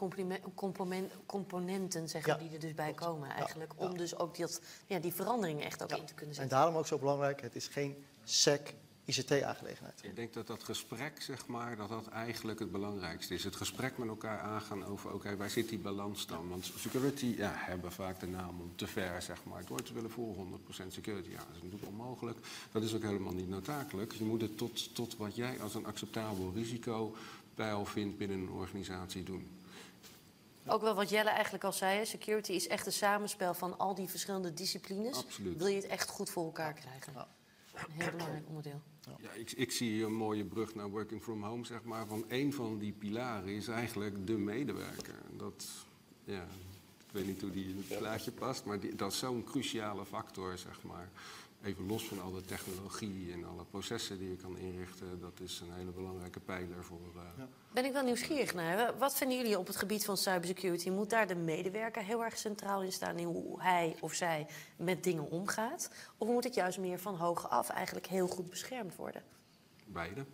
componenten 1.25 2.09
zeggen, 2.09 2.39
die 2.39 2.51
er 2.51 2.59
dus 2.59 2.73
bij 2.73 2.93
komen 2.93 3.29
eigenlijk. 3.29 3.73
Om 3.75 3.97
dus 3.97 4.17
ook 4.17 4.35
die, 4.35 4.45
ja, 4.85 4.99
die 4.99 5.13
veranderingen 5.13 5.65
echt 5.65 5.83
ook 5.83 5.91
in 5.91 6.05
te 6.05 6.13
kunnen 6.13 6.35
zetten. 6.35 6.53
En 6.53 6.61
daarom 6.61 6.79
ook 6.79 6.87
zo 6.87 6.97
belangrijk, 6.97 7.41
het 7.41 7.55
is 7.55 7.67
geen 7.67 8.05
SEC 8.23 8.73
ICT-aangelegenheid. 9.07 9.99
Ik 10.03 10.15
denk 10.15 10.33
dat 10.33 10.47
dat 10.47 10.63
gesprek, 10.63 11.21
zeg 11.21 11.47
maar, 11.47 11.75
dat 11.75 11.89
dat 11.89 12.07
eigenlijk 12.07 12.59
het 12.59 12.71
belangrijkste 12.71 13.33
is. 13.33 13.43
Het 13.43 13.55
gesprek 13.55 13.97
met 13.97 14.07
elkaar 14.07 14.39
aangaan 14.39 14.85
over, 14.85 15.13
oké, 15.13 15.35
waar 15.35 15.49
zit 15.49 15.69
die 15.69 15.79
balans 15.79 16.25
dan? 16.25 16.49
Want 16.49 16.71
security, 16.77 17.33
ja, 17.37 17.51
hebben 17.55 17.91
vaak 17.91 18.19
de 18.19 18.27
naam 18.27 18.61
om 18.61 18.75
te 18.75 18.87
ver, 18.87 19.21
zeg 19.21 19.43
maar, 19.43 19.65
door 19.65 19.83
te 19.83 19.93
willen 19.93 20.09
voor 20.09 20.35
100% 20.35 20.87
security. 20.87 21.29
Ja, 21.29 21.37
dat 21.37 21.55
is 21.55 21.61
natuurlijk 21.61 21.91
onmogelijk. 21.91 22.37
Dat 22.71 22.83
is 22.83 22.95
ook 22.95 23.03
helemaal 23.03 23.33
niet 23.33 23.49
noodzakelijk. 23.49 24.13
Je 24.13 24.23
moet 24.23 24.41
het 24.41 24.57
tot, 24.57 24.95
tot 24.95 25.17
wat 25.17 25.35
jij 25.35 25.61
als 25.61 25.75
een 25.75 25.85
acceptabel 25.85 26.51
risico 26.55 27.15
pijl 27.57 27.85
vindt 27.85 28.17
binnen 28.17 28.39
een 28.39 28.49
organisatie 28.49 29.23
doen. 29.23 29.47
Ook 30.65 30.81
wel 30.81 30.95
wat 30.95 31.09
Jelle 31.09 31.29
eigenlijk 31.29 31.63
al 31.63 31.73
zei, 31.73 32.05
security 32.05 32.51
is 32.51 32.67
echt 32.67 32.85
een 32.85 32.91
samenspel 32.91 33.53
van 33.53 33.77
al 33.77 33.95
die 33.95 34.07
verschillende 34.07 34.53
disciplines. 34.53 35.17
Absoluut. 35.17 35.57
Wil 35.57 35.67
je 35.67 35.75
het 35.75 35.87
echt 35.87 36.09
goed 36.09 36.29
voor 36.29 36.45
elkaar 36.45 36.73
krijgen? 36.73 37.13
Een 37.15 37.91
heel 37.91 38.11
belangrijk 38.11 38.47
onderdeel. 38.47 38.81
Ja, 39.19 39.31
ik, 39.31 39.51
ik, 39.51 39.71
zie 39.71 40.03
een 40.03 40.13
mooie 40.13 40.43
brug 40.43 40.75
naar 40.75 40.89
working 40.89 41.21
from 41.21 41.43
home, 41.43 41.65
zeg 41.65 41.83
maar. 41.83 42.07
Van 42.07 42.25
een 42.27 42.53
van 42.53 42.77
die 42.77 42.91
pilaren 42.91 43.47
is 43.47 43.67
eigenlijk 43.67 44.27
de 44.27 44.37
medewerker. 44.37 45.21
Dat, 45.37 45.65
ja, 46.23 46.41
ik 46.97 47.11
weet 47.11 47.25
niet 47.25 47.41
hoe 47.41 47.51
die 47.51 47.69
in 47.69 47.83
het 47.87 47.97
plaatje 47.97 48.31
past, 48.31 48.65
maar 48.65 48.79
die, 48.79 48.95
dat 48.95 49.11
is 49.11 49.17
zo'n 49.17 49.43
cruciale 49.43 50.05
factor, 50.05 50.57
zeg 50.57 50.83
maar. 50.83 51.09
Even 51.67 51.87
los 51.87 52.03
van 52.03 52.21
alle 52.21 52.41
technologie 52.45 53.33
en 53.33 53.43
alle 53.45 53.65
processen 53.65 54.17
die 54.17 54.29
je 54.29 54.35
kan 54.35 54.57
inrichten, 54.57 55.19
dat 55.19 55.39
is 55.39 55.59
een 55.59 55.73
hele 55.73 55.91
belangrijke 55.91 56.39
pijler 56.39 56.83
voor. 56.83 57.11
Uh... 57.15 57.43
Ben 57.73 57.85
ik 57.85 57.91
wel 57.91 58.03
nieuwsgierig 58.03 58.53
naar. 58.53 58.97
Wat 58.97 59.17
vinden 59.17 59.37
jullie 59.37 59.59
op 59.59 59.67
het 59.67 59.75
gebied 59.75 60.05
van 60.05 60.17
cybersecurity? 60.17 60.89
Moet 60.89 61.09
daar 61.09 61.27
de 61.27 61.35
medewerker 61.35 62.03
heel 62.03 62.23
erg 62.23 62.37
centraal 62.37 62.83
in 62.83 62.91
staan 62.91 63.17
in 63.17 63.25
hoe 63.25 63.61
hij 63.61 63.95
of 63.99 64.13
zij 64.13 64.47
met 64.77 65.03
dingen 65.03 65.29
omgaat? 65.29 65.91
Of 66.17 66.27
moet 66.27 66.43
het 66.43 66.53
juist 66.53 66.79
meer 66.79 66.99
van 66.99 67.15
hoog 67.15 67.49
af 67.49 67.69
eigenlijk 67.69 68.07
heel 68.07 68.27
goed 68.27 68.49
beschermd 68.49 68.95
worden? 68.95 69.23
Beide. 69.85 70.25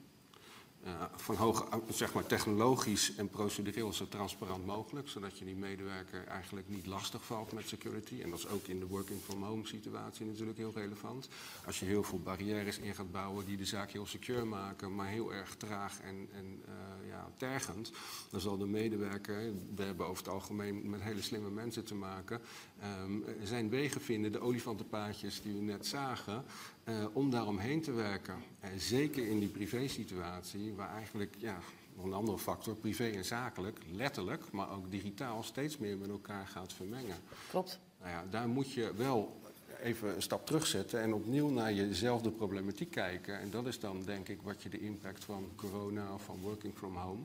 Uh, 0.85 1.03
van 1.15 1.35
hoog, 1.35 1.67
zeg 1.89 2.13
maar, 2.13 2.25
technologisch 2.25 3.15
en 3.15 3.29
procedureel 3.29 3.93
zo 3.93 4.07
transparant 4.07 4.65
mogelijk, 4.65 5.09
zodat 5.09 5.37
je 5.37 5.45
die 5.45 5.55
medewerker 5.55 6.23
eigenlijk 6.27 6.69
niet 6.69 6.85
lastig 6.85 7.25
valt 7.25 7.51
met 7.51 7.67
security. 7.67 8.21
En 8.21 8.29
dat 8.29 8.39
is 8.39 8.47
ook 8.47 8.67
in 8.67 8.79
de 8.79 8.87
working 8.87 9.21
from 9.21 9.43
home 9.43 9.67
situatie 9.67 10.25
natuurlijk 10.25 10.57
heel 10.57 10.71
relevant. 10.75 11.29
Als 11.65 11.79
je 11.79 11.85
heel 11.85 12.03
veel 12.03 12.19
barrières 12.19 12.77
in 12.77 12.95
gaat 12.95 13.11
bouwen 13.11 13.45
die 13.45 13.57
de 13.57 13.65
zaak 13.65 13.91
heel 13.91 14.05
secure 14.05 14.45
maken, 14.45 14.95
maar 14.95 15.07
heel 15.07 15.33
erg 15.33 15.55
traag 15.55 16.01
en, 16.01 16.29
en 16.31 16.61
uh, 16.67 17.09
ja, 17.09 17.29
tergend, 17.37 17.91
dan 18.29 18.41
zal 18.41 18.57
de 18.57 18.65
medewerker, 18.65 19.51
we 19.75 19.83
hebben 19.83 20.05
over 20.07 20.23
het 20.23 20.33
algemeen 20.33 20.89
met 20.89 21.01
hele 21.01 21.21
slimme 21.21 21.49
mensen 21.49 21.85
te 21.85 21.95
maken, 21.95 22.41
um, 22.83 23.25
zijn 23.43 23.69
wegen 23.69 24.01
vinden, 24.01 24.31
de 24.31 24.39
olifantenpaadjes 24.39 25.41
die 25.41 25.53
we 25.53 25.61
net 25.61 25.85
zagen, 25.85 26.43
uh, 26.89 27.05
om 27.13 27.29
daaromheen 27.29 27.81
te 27.81 27.91
werken. 27.91 28.35
En 28.59 28.79
zeker 28.79 29.27
in 29.27 29.39
die 29.39 29.49
privésituatie, 29.49 30.73
waar 30.73 30.95
eigenlijk 30.95 31.35
ja, 31.37 31.59
nog 31.95 32.05
een 32.05 32.13
andere 32.13 32.37
factor, 32.37 32.75
privé 32.75 33.09
en 33.09 33.25
zakelijk, 33.25 33.79
letterlijk, 33.91 34.51
maar 34.51 34.71
ook 34.71 34.91
digitaal, 34.91 35.43
steeds 35.43 35.77
meer 35.77 35.97
met 35.97 36.09
elkaar 36.09 36.47
gaat 36.47 36.73
vermengen. 36.73 37.15
Klopt. 37.49 37.79
Nou 37.99 38.11
ja, 38.11 38.25
daar 38.29 38.47
moet 38.47 38.71
je 38.71 38.93
wel 38.95 39.41
even 39.81 40.15
een 40.15 40.21
stap 40.21 40.45
terugzetten 40.45 41.01
en 41.01 41.13
opnieuw 41.13 41.49
naar 41.49 41.73
jezelfde 41.73 42.31
problematiek 42.31 42.91
kijken. 42.91 43.39
En 43.39 43.49
dat 43.49 43.67
is 43.67 43.79
dan 43.79 44.03
denk 44.05 44.29
ik 44.29 44.41
wat 44.41 44.63
je 44.63 44.69
de 44.69 44.79
impact 44.79 45.23
van 45.23 45.49
corona 45.55 46.13
of 46.13 46.23
van 46.23 46.39
working 46.41 46.73
from 46.75 46.95
home, 46.95 47.21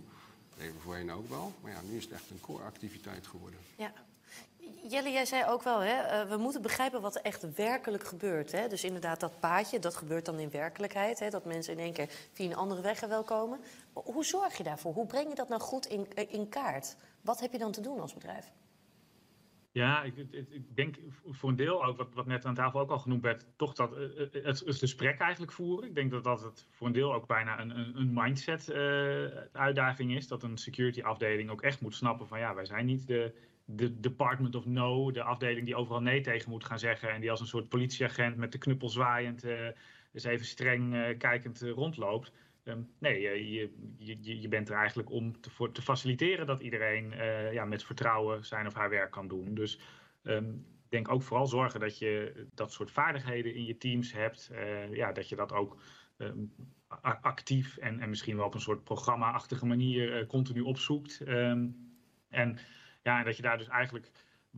even 0.59 0.81
voorheen 0.81 1.13
ook 1.13 1.29
wel, 1.29 1.53
maar 1.63 1.73
ja, 1.73 1.81
nu 1.91 1.97
is 1.97 2.05
het 2.05 2.13
echt 2.13 2.31
een 2.31 2.41
core 2.41 2.63
activiteit 2.63 3.27
geworden. 3.27 3.61
Ja. 3.77 3.93
Jelle, 4.89 5.11
jij 5.11 5.25
zei 5.25 5.45
ook 5.49 5.63
wel, 5.63 5.81
hè, 5.81 6.23
uh, 6.23 6.31
we 6.31 6.37
moeten 6.37 6.63
begrijpen 6.63 7.01
wat 7.01 7.15
er 7.15 7.23
echt 7.23 7.55
werkelijk 7.55 8.05
gebeurt. 8.05 8.53
Hè? 8.53 8.69
Dus 8.69 8.85
inderdaad, 8.85 9.21
dat 9.21 9.41
paadje, 9.41 9.79
dat 9.79 9.97
gebeurt 9.97 10.25
dan 10.25 10.39
in 10.39 10.51
werkelijkheid. 10.51 11.19
Hè? 11.19 11.31
Dat 11.31 11.45
mensen 11.45 11.73
in 11.73 11.79
één 11.79 11.93
keer 11.93 12.11
via 12.33 12.47
een 12.47 12.57
andere 12.57 12.83
weg 12.83 13.01
wel 13.01 13.23
komen. 13.23 13.61
Hoe 13.93 14.25
zorg 14.25 14.57
je 14.57 14.63
daarvoor? 14.63 14.93
Hoe 14.93 15.07
breng 15.07 15.29
je 15.29 15.35
dat 15.35 15.49
nou 15.49 15.61
goed 15.61 15.87
in, 15.87 16.07
in 16.29 16.49
kaart? 16.49 16.97
Wat 17.21 17.41
heb 17.41 17.53
je 17.53 17.59
dan 17.59 17.73
te 17.73 17.81
doen 17.81 18.01
als 18.01 18.15
bedrijf? 18.15 18.53
Ja, 19.73 20.03
ik, 20.03 20.17
ik, 20.31 20.77
denk 20.77 20.97
voor 21.27 21.49
een 21.49 21.57
deel 21.57 21.85
ook, 21.85 21.97
wat, 21.97 22.15
wat 22.15 22.27
net 22.27 22.45
aan 22.45 22.55
tafel 22.55 22.81
ook 22.81 22.91
al 22.91 22.99
genoemd 22.99 23.23
werd, 23.23 23.47
toch 23.57 23.75
dat 23.75 23.97
het, 23.97 24.33
het 24.43 24.77
gesprek 24.79 25.21
eigenlijk 25.21 25.53
voeren. 25.53 25.89
Ik 25.89 25.95
denk 25.95 26.11
dat 26.11 26.25
dat 26.25 26.43
het 26.43 26.67
voor 26.71 26.87
een 26.87 26.93
deel 26.93 27.15
ook 27.15 27.27
bijna 27.27 27.61
een, 27.61 27.79
een, 27.97 28.11
mindset 28.13 28.73
uitdaging 29.53 30.17
is. 30.17 30.29
Dat 30.29 30.43
een 30.43 30.57
security 30.57 31.03
afdeling 31.03 31.51
ook 31.51 31.63
echt 31.63 31.81
moet 31.81 31.95
snappen 31.95 32.27
van 32.27 32.39
ja, 32.39 32.55
wij 32.55 32.65
zijn 32.65 32.87
niet 32.87 33.07
de, 33.07 33.35
de 33.71 34.01
Department 34.01 34.55
of 34.55 34.67
No, 34.67 35.11
de 35.11 35.23
afdeling 35.23 35.67
die 35.67 35.77
overal 35.77 36.01
nee 36.01 36.21
tegen 36.21 36.51
moet 36.51 36.65
gaan 36.65 36.79
zeggen. 36.79 37.11
En 37.11 37.21
die 37.21 37.31
als 37.31 37.41
een 37.41 37.47
soort 37.47 37.69
politieagent 37.69 38.37
met 38.37 38.53
de 38.53 38.59
knuppel 38.59 38.89
zwaaiend, 38.89 39.45
uh, 39.45 39.69
dus 40.13 40.25
even 40.25 40.47
streng 40.47 40.95
uh, 40.95 41.19
kijkend 41.19 41.63
uh, 41.63 41.73
rondloopt. 41.73 42.33
Um, 42.65 42.91
nee, 42.99 43.21
je, 43.21 43.71
je, 43.99 44.41
je 44.41 44.49
bent 44.49 44.69
er 44.69 44.77
eigenlijk 44.77 45.11
om 45.11 45.41
te, 45.41 45.51
voor, 45.51 45.73
te 45.73 45.83
faciliteren 45.83 46.47
dat 46.47 46.61
iedereen 46.61 47.13
ja, 47.53 47.65
met 47.65 47.85
vertrouwen 47.85 48.45
zijn 48.45 48.67
of 48.67 48.75
haar 48.75 48.91
werk 48.91 49.11
kan 49.11 49.29
doen. 49.29 49.55
Dus 49.55 49.81
um, 50.23 50.67
denk 50.89 51.11
ook 51.11 51.23
vooral 51.23 51.47
zorgen 51.47 51.81
dat 51.81 51.99
je 51.99 52.45
dat 52.55 52.73
soort 52.73 52.91
vaardigheden 52.91 53.55
in 53.55 53.65
je 53.65 53.77
teams 53.77 54.13
hebt. 54.13 54.51
ja, 54.91 55.13
dat 55.13 55.29
je 55.29 55.37
dat 55.37 55.53
ook 55.53 55.81
um, 56.17 56.53
actief 57.01 57.77
en, 57.77 58.01
en 58.01 58.09
misschien 58.09 58.37
wel 58.37 58.47
op 58.47 58.55
een 58.55 58.61
soort 58.61 58.85
programma-achtige 58.85 59.67
manier 59.67 60.27
continu 60.27 60.61
opzoekt. 60.61 61.21
en 62.29 62.59
ja, 63.09 63.19
en 63.19 63.25
dat 63.25 63.37
je 63.37 63.43
daar 63.43 63.59
dus 63.59 63.69
eigenlijk 63.69 64.11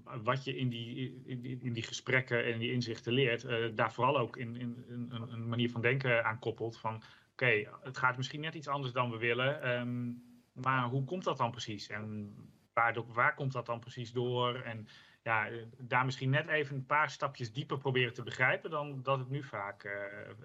wat 0.02 0.44
je 0.44 0.56
in 0.56 0.68
die, 0.68 1.22
in 1.24 1.40
die, 1.40 1.58
in 1.62 1.72
die 1.72 1.82
gesprekken 1.82 2.44
en 2.44 2.58
die 2.58 2.72
inzichten 2.72 3.12
leert, 3.12 3.44
uh, 3.44 3.66
daar 3.74 3.92
vooral 3.92 4.18
ook 4.18 4.36
in, 4.36 4.56
in, 4.56 4.84
een 5.08 5.48
manier 5.48 5.70
van 5.70 5.80
denken 5.80 6.24
aan 6.24 6.38
koppelt. 6.38 6.78
Van 6.78 7.02
oké, 7.32 7.68
het 7.82 7.98
gaat 7.98 8.16
misschien 8.16 8.40
net 8.40 8.54
iets 8.54 8.68
anders 8.68 8.92
dan 8.92 9.10
we 9.10 9.18
willen, 9.18 9.70
um, 9.70 10.22
maar 10.52 10.84
hoe 10.84 11.04
komt 11.04 11.24
dat 11.24 11.36
dan 11.36 11.50
precies? 11.50 11.88
En 11.88 12.34
waar, 12.72 12.94
waar 13.06 13.34
komt 13.34 13.52
dat 13.52 13.66
dan 13.66 13.80
precies 13.80 14.12
door? 14.12 14.54
En 14.54 14.88
ja, 15.22 15.48
daar 15.78 16.04
misschien 16.04 16.30
net 16.30 16.48
even 16.48 16.76
een 16.76 16.86
paar 16.86 17.10
stapjes 17.10 17.52
dieper 17.52 17.78
proberen 17.78 18.14
te 18.14 18.22
begrijpen 18.22 18.70
dan 18.70 19.02
dat 19.02 19.18
het 19.18 19.30
nu 19.30 19.42
vaak, 19.42 19.84
uh, 19.84 19.92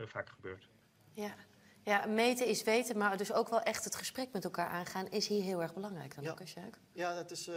vaak 0.05 0.29
gebeurt. 0.29 0.69
Ja. 1.13 1.35
Ja, 1.85 2.05
meten 2.05 2.47
is 2.47 2.63
weten, 2.63 2.97
maar 2.97 3.17
dus 3.17 3.33
ook 3.33 3.49
wel 3.49 3.61
echt 3.61 3.83
het 3.83 3.95
gesprek 3.95 4.31
met 4.31 4.43
elkaar 4.43 4.67
aangaan 4.67 5.07
is 5.09 5.27
hier 5.27 5.43
heel 5.43 5.61
erg 5.61 5.73
belangrijk 5.73 6.15
dan 6.15 6.23
ja. 6.23 6.31
ook, 6.31 6.41
Sjaak? 6.45 6.79
Ja, 6.91 7.15
dat 7.15 7.31
is, 7.31 7.47
uh, 7.47 7.55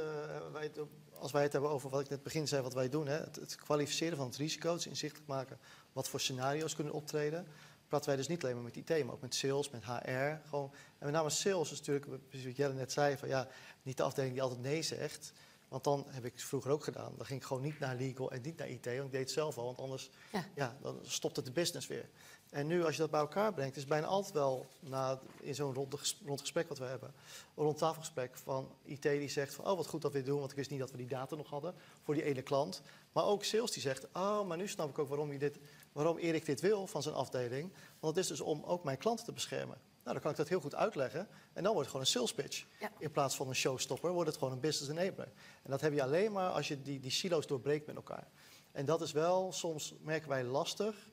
wij, 0.52 0.72
als 1.18 1.32
wij 1.32 1.42
het 1.42 1.52
hebben 1.52 1.70
over 1.70 1.90
wat 1.90 2.00
ik 2.00 2.08
net 2.08 2.22
begin 2.22 2.48
zei, 2.48 2.62
wat 2.62 2.74
wij 2.74 2.88
doen, 2.88 3.06
hè, 3.06 3.18
het, 3.18 3.36
het 3.36 3.56
kwalificeren 3.56 4.16
van 4.16 4.26
het 4.26 4.36
risico, 4.36 4.72
het 4.72 4.84
inzichtelijk 4.84 5.28
maken 5.28 5.58
wat 5.92 6.08
voor 6.08 6.20
scenario's 6.20 6.74
kunnen 6.74 6.92
optreden, 6.92 7.46
praten 7.86 8.08
wij 8.08 8.16
dus 8.16 8.28
niet 8.28 8.42
alleen 8.42 8.54
maar 8.54 8.64
met 8.64 8.76
IT, 8.76 9.04
maar 9.04 9.14
ook 9.14 9.20
met 9.20 9.34
sales, 9.34 9.70
met 9.70 9.84
HR. 9.84 10.48
Gewoon, 10.48 10.70
en 10.98 11.04
met 11.04 11.12
name 11.12 11.30
sales 11.30 11.72
is 11.72 11.78
natuurlijk, 11.78 12.28
precies 12.28 12.46
wat 12.46 12.56
Jelle 12.56 12.74
net 12.74 12.92
zei, 12.92 13.16
van 13.16 13.28
ja, 13.28 13.48
niet 13.82 13.96
de 13.96 14.02
afdeling 14.02 14.32
die 14.32 14.42
altijd 14.42 14.60
nee 14.60 14.82
zegt. 14.82 15.32
Want 15.68 15.84
dan 15.84 16.06
heb 16.08 16.24
ik 16.24 16.32
het 16.32 16.42
vroeger 16.42 16.70
ook 16.70 16.84
gedaan. 16.84 17.12
Dan 17.16 17.26
ging 17.26 17.40
ik 17.40 17.46
gewoon 17.46 17.62
niet 17.62 17.78
naar 17.78 17.96
legal 17.96 18.30
en 18.30 18.42
niet 18.42 18.56
naar 18.56 18.68
IT, 18.68 18.84
want 18.84 18.98
ik 18.98 19.10
deed 19.10 19.20
het 19.20 19.30
zelf 19.30 19.58
al. 19.58 19.64
Want 19.64 19.78
anders 19.78 20.10
ja. 20.32 20.44
ja 20.54 20.76
dan 20.82 20.98
stopt 21.02 21.36
het 21.36 21.44
de 21.44 21.50
business 21.50 21.86
weer. 21.86 22.08
En 22.50 22.66
nu, 22.66 22.84
als 22.84 22.94
je 22.94 23.00
dat 23.00 23.10
bij 23.10 23.20
elkaar 23.20 23.54
brengt, 23.54 23.74
is 23.74 23.80
het 23.80 23.90
bijna 23.90 24.06
altijd 24.06 24.34
wel 24.34 24.66
na, 24.80 25.20
in 25.40 25.54
zo'n 25.54 25.74
rond, 25.74 26.16
rond 26.26 26.40
gesprek 26.40 26.68
wat 26.68 26.78
we 26.78 26.84
hebben, 26.84 27.14
een 27.54 27.64
rondtafelgesprek 27.64 28.36
van 28.36 28.68
IT 28.82 29.02
die 29.02 29.28
zegt 29.28 29.54
van, 29.54 29.66
oh 29.66 29.76
wat 29.76 29.86
goed 29.86 30.02
dat 30.02 30.12
we 30.12 30.18
dit 30.18 30.26
doen, 30.26 30.38
want 30.38 30.50
ik 30.50 30.56
wist 30.56 30.70
niet 30.70 30.78
dat 30.78 30.90
we 30.90 30.96
die 30.96 31.06
data 31.06 31.36
nog 31.36 31.50
hadden 31.50 31.74
voor 32.02 32.14
die 32.14 32.22
ene 32.22 32.42
klant. 32.42 32.82
Maar 33.12 33.24
ook 33.24 33.44
sales 33.44 33.70
die 33.70 33.82
zegt, 33.82 34.06
oh, 34.12 34.46
maar 34.46 34.56
nu 34.56 34.68
snap 34.68 34.88
ik 34.88 34.98
ook 34.98 35.08
waarom, 35.08 35.32
je 35.32 35.38
dit, 35.38 35.58
waarom 35.92 36.16
Erik 36.16 36.46
dit 36.46 36.60
wil 36.60 36.86
van 36.86 37.02
zijn 37.02 37.14
afdeling. 37.14 37.72
Want 38.00 38.16
het 38.16 38.24
is 38.24 38.30
dus 38.30 38.40
om 38.40 38.62
ook 38.64 38.84
mijn 38.84 38.98
klanten 38.98 39.24
te 39.24 39.32
beschermen. 39.32 39.78
Nou, 40.02 40.12
dan 40.12 40.20
kan 40.20 40.30
ik 40.30 40.36
dat 40.36 40.48
heel 40.48 40.60
goed 40.60 40.74
uitleggen. 40.74 41.28
En 41.52 41.62
dan 41.62 41.72
wordt 41.72 41.78
het 41.78 41.86
gewoon 41.88 42.00
een 42.00 42.06
sales 42.06 42.34
pitch. 42.34 42.66
Ja. 42.80 42.90
In 42.98 43.10
plaats 43.10 43.36
van 43.36 43.48
een 43.48 43.54
showstopper 43.54 44.12
wordt 44.12 44.28
het 44.28 44.38
gewoon 44.38 44.52
een 44.54 44.60
business 44.60 44.90
enabler. 44.90 45.32
En 45.62 45.70
dat 45.70 45.80
heb 45.80 45.92
je 45.92 46.02
alleen 46.02 46.32
maar 46.32 46.50
als 46.50 46.68
je 46.68 46.82
die, 46.82 47.00
die 47.00 47.10
silo's 47.10 47.46
doorbreekt 47.46 47.86
met 47.86 47.96
elkaar. 47.96 48.28
En 48.72 48.84
dat 48.84 49.00
is 49.00 49.12
wel, 49.12 49.52
soms 49.52 49.94
merken 50.00 50.28
wij 50.28 50.44
lastig 50.44 51.08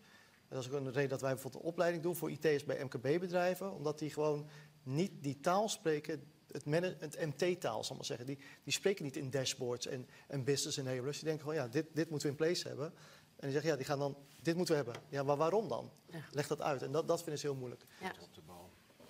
dat 0.50 0.60
is 0.60 0.70
ook 0.70 0.80
een 0.80 0.92
reden 0.92 1.10
dat 1.10 1.22
wij 1.22 1.34
bijvoorbeeld 1.34 1.64
een 1.64 1.70
opleiding 1.70 2.04
doen 2.04 2.16
voor 2.16 2.32
IT'ers 2.32 2.64
bij 2.64 2.84
MKB-bedrijven. 2.84 3.74
Omdat 3.74 4.00
die 4.00 4.10
gewoon 4.10 4.50
niet 4.84 5.12
die 5.24 5.40
taal 5.40 5.70
spreken, 5.70 6.24
het, 6.48 6.66
het 7.00 7.26
MT-taal, 7.26 7.84
zal 7.84 7.92
ik 7.92 7.98
maar 7.98 8.06
zeggen. 8.06 8.26
Die, 8.26 8.38
die 8.64 8.74
spreken 8.74 9.04
niet 9.04 9.16
in 9.16 9.30
dashboards 9.30 9.88
en, 9.88 10.08
en 10.28 10.44
business 10.44 10.78
enablers. 10.78 11.18
Die 11.18 11.26
denken 11.28 11.44
gewoon, 11.44 11.64
ja, 11.64 11.68
dit, 11.68 11.86
dit 11.94 12.10
moeten 12.10 12.28
we 12.30 12.36
in 12.36 12.44
place 12.46 12.68
hebben. 12.68 12.86
En 12.86 13.42
die 13.42 13.52
zeggen, 13.52 13.70
ja, 13.70 13.76
die 13.76 13.86
gaan 13.86 14.00
dan, 14.00 14.18
dit 14.42 14.56
moeten 14.56 14.76
we 14.76 14.84
hebben. 14.84 15.02
Ja, 15.10 15.24
maar 15.24 15.38
waarom 15.38 15.68
dan? 15.68 15.92
Ja. 16.10 16.24
Leg 16.32 16.48
dat 16.48 16.62
uit. 16.62 16.82
En 16.82 16.92
dat, 16.92 17.08
dat 17.08 17.22
vinden 17.22 17.40
ze 17.40 17.48
heel 17.48 17.56
moeilijk. 17.56 17.86
Ja. 18.02 18.12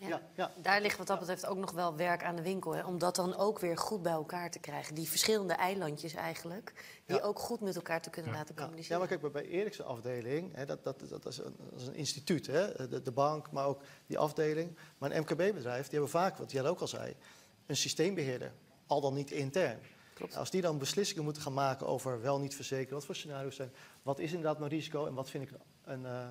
Ja. 0.07 0.21
Ja, 0.35 0.51
ja. 0.55 0.61
Daar 0.61 0.81
ligt 0.81 0.97
wat 0.97 1.07
dat 1.07 1.19
betreft 1.19 1.45
ook 1.45 1.57
nog 1.57 1.71
wel 1.71 1.95
werk 1.95 2.23
aan 2.23 2.35
de 2.35 2.41
winkel. 2.41 2.75
Hè? 2.75 2.85
Om 2.85 2.97
dat 2.97 3.15
dan 3.15 3.35
ook 3.35 3.59
weer 3.59 3.77
goed 3.77 4.01
bij 4.01 4.11
elkaar 4.11 4.51
te 4.51 4.59
krijgen. 4.59 4.95
Die 4.95 5.09
verschillende 5.09 5.53
eilandjes 5.53 6.13
eigenlijk. 6.13 6.73
Die 7.05 7.21
ook 7.21 7.39
goed 7.39 7.59
met 7.61 7.75
elkaar 7.75 8.01
te 8.01 8.09
kunnen 8.09 8.31
laten 8.31 8.55
communiceren. 8.55 8.99
Ja, 8.99 9.07
maar 9.07 9.17
kijk, 9.19 9.33
bij 9.33 9.47
Erikse 9.47 9.83
afdeling, 9.83 10.55
hè, 10.55 10.65
dat, 10.65 10.83
dat, 10.83 11.09
dat, 11.09 11.25
is 11.25 11.37
een, 11.37 11.55
dat 11.69 11.81
is 11.81 11.87
een 11.87 11.95
instituut. 11.95 12.47
Hè? 12.47 12.87
De, 12.87 13.01
de, 13.01 13.11
bank, 13.11 13.51
maar 13.51 13.65
ook 13.65 13.81
die 14.07 14.17
afdeling. 14.17 14.77
Maar 14.97 15.11
een 15.11 15.21
MKB-bedrijf, 15.21 15.83
die 15.83 15.91
hebben 15.91 16.09
vaak, 16.09 16.37
wat 16.37 16.51
jij 16.51 16.65
ook 16.65 16.79
al 16.79 16.87
zei, 16.87 17.15
een 17.65 17.77
systeembeheerder. 17.77 18.53
Al 18.87 19.01
dan 19.01 19.13
niet 19.13 19.31
intern. 19.31 19.79
Klopt. 20.15 20.35
Als 20.35 20.49
die 20.49 20.61
dan 20.61 20.77
beslissingen 20.77 21.23
moeten 21.23 21.41
gaan 21.41 21.53
maken 21.53 21.87
over 21.87 22.21
wel 22.21 22.39
niet 22.39 22.55
verzekeren, 22.55 22.93
wat 22.93 23.05
voor 23.05 23.15
scenario's 23.15 23.55
zijn, 23.55 23.71
wat 24.01 24.19
is 24.19 24.29
inderdaad 24.29 24.59
mijn 24.59 24.71
risico 24.71 25.05
en 25.05 25.13
wat 25.13 25.29
vind 25.29 25.51
ik 25.51 25.57
een, 25.83 26.01
uh, 26.01 26.27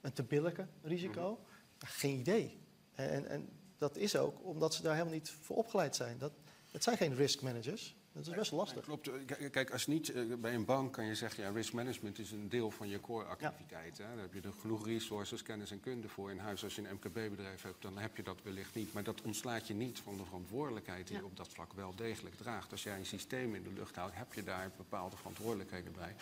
een 0.00 0.12
te 0.12 0.22
billijke 0.22 0.66
risico, 0.82 1.30
mhm. 1.30 1.86
geen 1.86 2.18
idee. 2.18 2.60
En, 3.08 3.28
en, 3.28 3.48
dat 3.78 3.96
is 3.96 4.16
ook 4.16 4.44
omdat 4.44 4.74
ze 4.74 4.82
daar 4.82 4.92
helemaal 4.92 5.14
niet 5.14 5.30
voor 5.40 5.56
opgeleid 5.56 5.96
zijn. 5.96 6.18
Dat, 6.18 6.32
het 6.70 6.82
zijn 6.82 6.96
geen 6.96 7.14
risk 7.14 7.42
managers. 7.42 7.96
Dat 8.12 8.26
is 8.26 8.34
best 8.34 8.52
lastig. 8.52 8.76
Ja, 8.76 8.82
klopt. 8.82 9.10
Kijk, 9.50 9.70
als 9.70 9.86
niet 9.86 10.12
eh, 10.12 10.22
bij 10.40 10.54
een 10.54 10.64
bank 10.64 10.92
kan 10.92 11.04
je 11.04 11.14
zeggen, 11.14 11.44
ja, 11.44 11.50
risk 11.50 11.72
management 11.72 12.18
is 12.18 12.30
een 12.30 12.48
deel 12.48 12.70
van 12.70 12.88
je 12.88 13.00
core 13.00 13.24
activiteit. 13.24 13.96
Ja. 13.96 14.04
Daar 14.08 14.18
heb 14.18 14.34
je 14.34 14.40
er 14.40 14.52
genoeg 14.60 14.86
resources, 14.86 15.42
kennis 15.42 15.70
en 15.70 15.80
kunde 15.80 16.08
voor 16.08 16.30
in 16.30 16.38
huis. 16.38 16.64
Als 16.64 16.74
je 16.74 16.82
een 16.82 16.94
MKB-bedrijf 16.94 17.62
hebt, 17.62 17.82
dan 17.82 17.98
heb 17.98 18.16
je 18.16 18.22
dat 18.22 18.42
wellicht 18.42 18.74
niet. 18.74 18.92
Maar 18.92 19.04
dat 19.04 19.22
ontslaat 19.22 19.66
je 19.66 19.74
niet 19.74 19.98
van 19.98 20.16
de 20.16 20.24
verantwoordelijkheid 20.24 21.06
die 21.06 21.16
ja. 21.16 21.22
je 21.22 21.28
op 21.28 21.36
dat 21.36 21.48
vlak 21.48 21.72
wel 21.72 21.94
degelijk 21.94 22.36
draagt. 22.36 22.70
Als 22.70 22.82
jij 22.82 22.98
een 22.98 23.06
systeem 23.06 23.54
in 23.54 23.62
de 23.62 23.72
lucht 23.72 23.96
houdt, 23.96 24.16
heb 24.16 24.32
je 24.32 24.42
daar 24.42 24.70
bepaalde 24.76 25.16
verantwoordelijkheden 25.16 25.92
bij. 25.92 26.14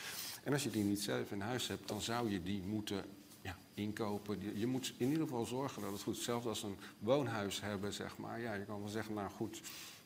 En 0.45 0.53
als 0.53 0.62
je 0.62 0.71
die 0.71 0.85
niet 0.85 1.01
zelf 1.01 1.31
in 1.31 1.41
huis 1.41 1.69
hebt, 1.69 1.88
dan 1.88 2.01
zou 2.01 2.31
je 2.31 2.43
die 2.43 2.62
moeten 2.62 3.05
ja, 3.48 3.56
inkopen. 3.74 4.58
Je, 4.58 4.66
moet 4.66 4.94
in 4.96 5.08
ieder 5.08 5.22
geval 5.22 5.44
zorgen 5.44 5.82
dat 5.82 5.92
het 5.92 6.02
goed 6.02 6.16
is. 6.16 6.30
Als 6.30 6.62
een 6.62 6.76
woonhuis 6.98 7.61
hebben, 7.61 7.92
zeg 7.92 8.16
maar. 8.16 8.40
Ja, 8.40 8.54
je 8.54 8.64
kan 8.64 8.80
wel 8.80 8.88
zeggen, 8.88 9.14
nou 9.14 9.30
goed, 9.30 9.61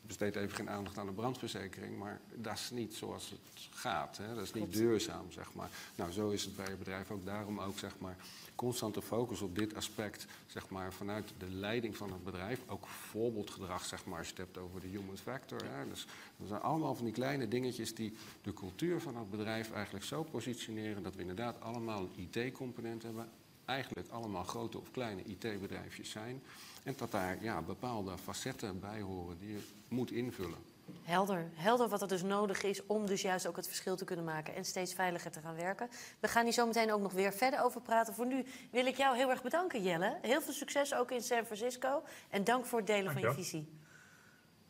besteed 0.06 0.36
even 0.36 0.56
geen 0.56 0.70
aandacht 0.70 0.98
aan 0.98 1.06
de 1.06 1.12
brandverzekering. 1.12 1.98
Maar 1.98 2.20
dat 2.34 2.54
is 2.54 2.70
niet 2.70 2.94
zoals 2.94 3.30
het 3.30 3.68
gaat. 3.70 4.16
Hè? 4.16 4.34
Dat 4.34 4.44
is 4.44 4.52
niet 4.52 4.72
duurzaam, 4.72 5.32
zeg 5.32 5.54
maar. 5.54 5.70
Nou, 5.94 6.12
zo 6.12 6.30
is 6.30 6.44
het 6.44 6.56
bij 6.56 6.68
je 6.68 6.76
bedrijf 6.76 7.10
ook. 7.10 7.24
Daarom 7.24 7.60
ook, 7.60 7.78
zeg 7.78 7.98
maar, 7.98 8.16
constante 8.54 9.02
focus 9.02 9.40
op 9.40 9.58
dit 9.58 9.74
aspect, 9.74 10.26
zeg 10.46 10.68
maar, 10.68 10.92
vanuit 10.92 11.32
de 11.38 11.50
leiding 11.50 11.96
van 11.96 12.12
het 12.12 12.24
bedrijf. 12.24 12.60
Ook 12.66 12.86
voorbeeldgedrag, 12.86 13.84
zeg 13.84 14.04
maar, 14.04 14.18
als 14.18 14.26
je 14.26 14.34
het 14.34 14.42
hebt 14.42 14.58
over 14.58 14.80
de 14.80 14.86
human 14.86 15.16
factor. 15.16 15.64
Hè? 15.64 15.88
Dus 15.88 16.06
dat 16.36 16.48
zijn 16.48 16.60
allemaal 16.60 16.94
van 16.94 17.04
die 17.04 17.14
kleine 17.14 17.48
dingetjes 17.48 17.94
die 17.94 18.16
de 18.42 18.52
cultuur 18.52 19.00
van 19.00 19.16
het 19.16 19.30
bedrijf 19.30 19.72
eigenlijk 19.72 20.04
zo 20.04 20.22
positioneren 20.22 21.02
dat 21.02 21.14
we 21.14 21.20
inderdaad 21.20 21.60
allemaal 21.60 22.08
een 22.16 22.28
IT-component 22.30 23.02
hebben. 23.02 23.28
Eigenlijk 23.64 24.08
allemaal 24.08 24.44
grote 24.44 24.78
of 24.78 24.90
kleine 24.90 25.22
IT-bedrijfjes 25.24 26.10
zijn. 26.10 26.42
En 26.82 26.94
dat 26.96 27.10
daar 27.10 27.42
ja, 27.42 27.62
bepaalde 27.62 28.18
facetten 28.18 28.80
bij 28.80 29.00
horen 29.00 29.38
die 29.38 29.52
je 29.52 29.68
moet 29.88 30.10
invullen. 30.10 30.58
Helder. 31.02 31.50
Helder 31.54 31.88
wat 31.88 32.02
er 32.02 32.08
dus 32.08 32.22
nodig 32.22 32.62
is 32.62 32.86
om 32.86 33.06
dus 33.06 33.22
juist 33.22 33.46
ook 33.46 33.56
het 33.56 33.66
verschil 33.66 33.96
te 33.96 34.04
kunnen 34.04 34.24
maken 34.24 34.54
en 34.54 34.64
steeds 34.64 34.94
veiliger 34.94 35.30
te 35.30 35.40
gaan 35.40 35.54
werken. 35.54 35.88
We 36.20 36.28
gaan 36.28 36.44
hier 36.44 36.52
zo 36.52 36.66
meteen 36.66 36.92
ook 36.92 37.00
nog 37.00 37.12
weer 37.12 37.32
verder 37.32 37.62
over 37.62 37.80
praten. 37.80 38.14
Voor 38.14 38.26
nu 38.26 38.44
wil 38.70 38.86
ik 38.86 38.96
jou 38.96 39.16
heel 39.16 39.30
erg 39.30 39.42
bedanken, 39.42 39.82
Jelle. 39.82 40.18
Heel 40.22 40.40
veel 40.40 40.52
succes 40.52 40.94
ook 40.94 41.10
in 41.10 41.22
San 41.22 41.44
Francisco. 41.44 42.02
En 42.30 42.44
dank 42.44 42.66
voor 42.66 42.78
het 42.78 42.86
delen 42.86 43.12
van 43.12 43.22
je 43.22 43.32
visie. 43.32 43.78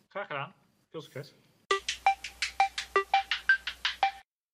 Graag 0.09 0.27
gedaan. 0.27 0.53
Veel 0.91 1.03
succes. 1.03 1.35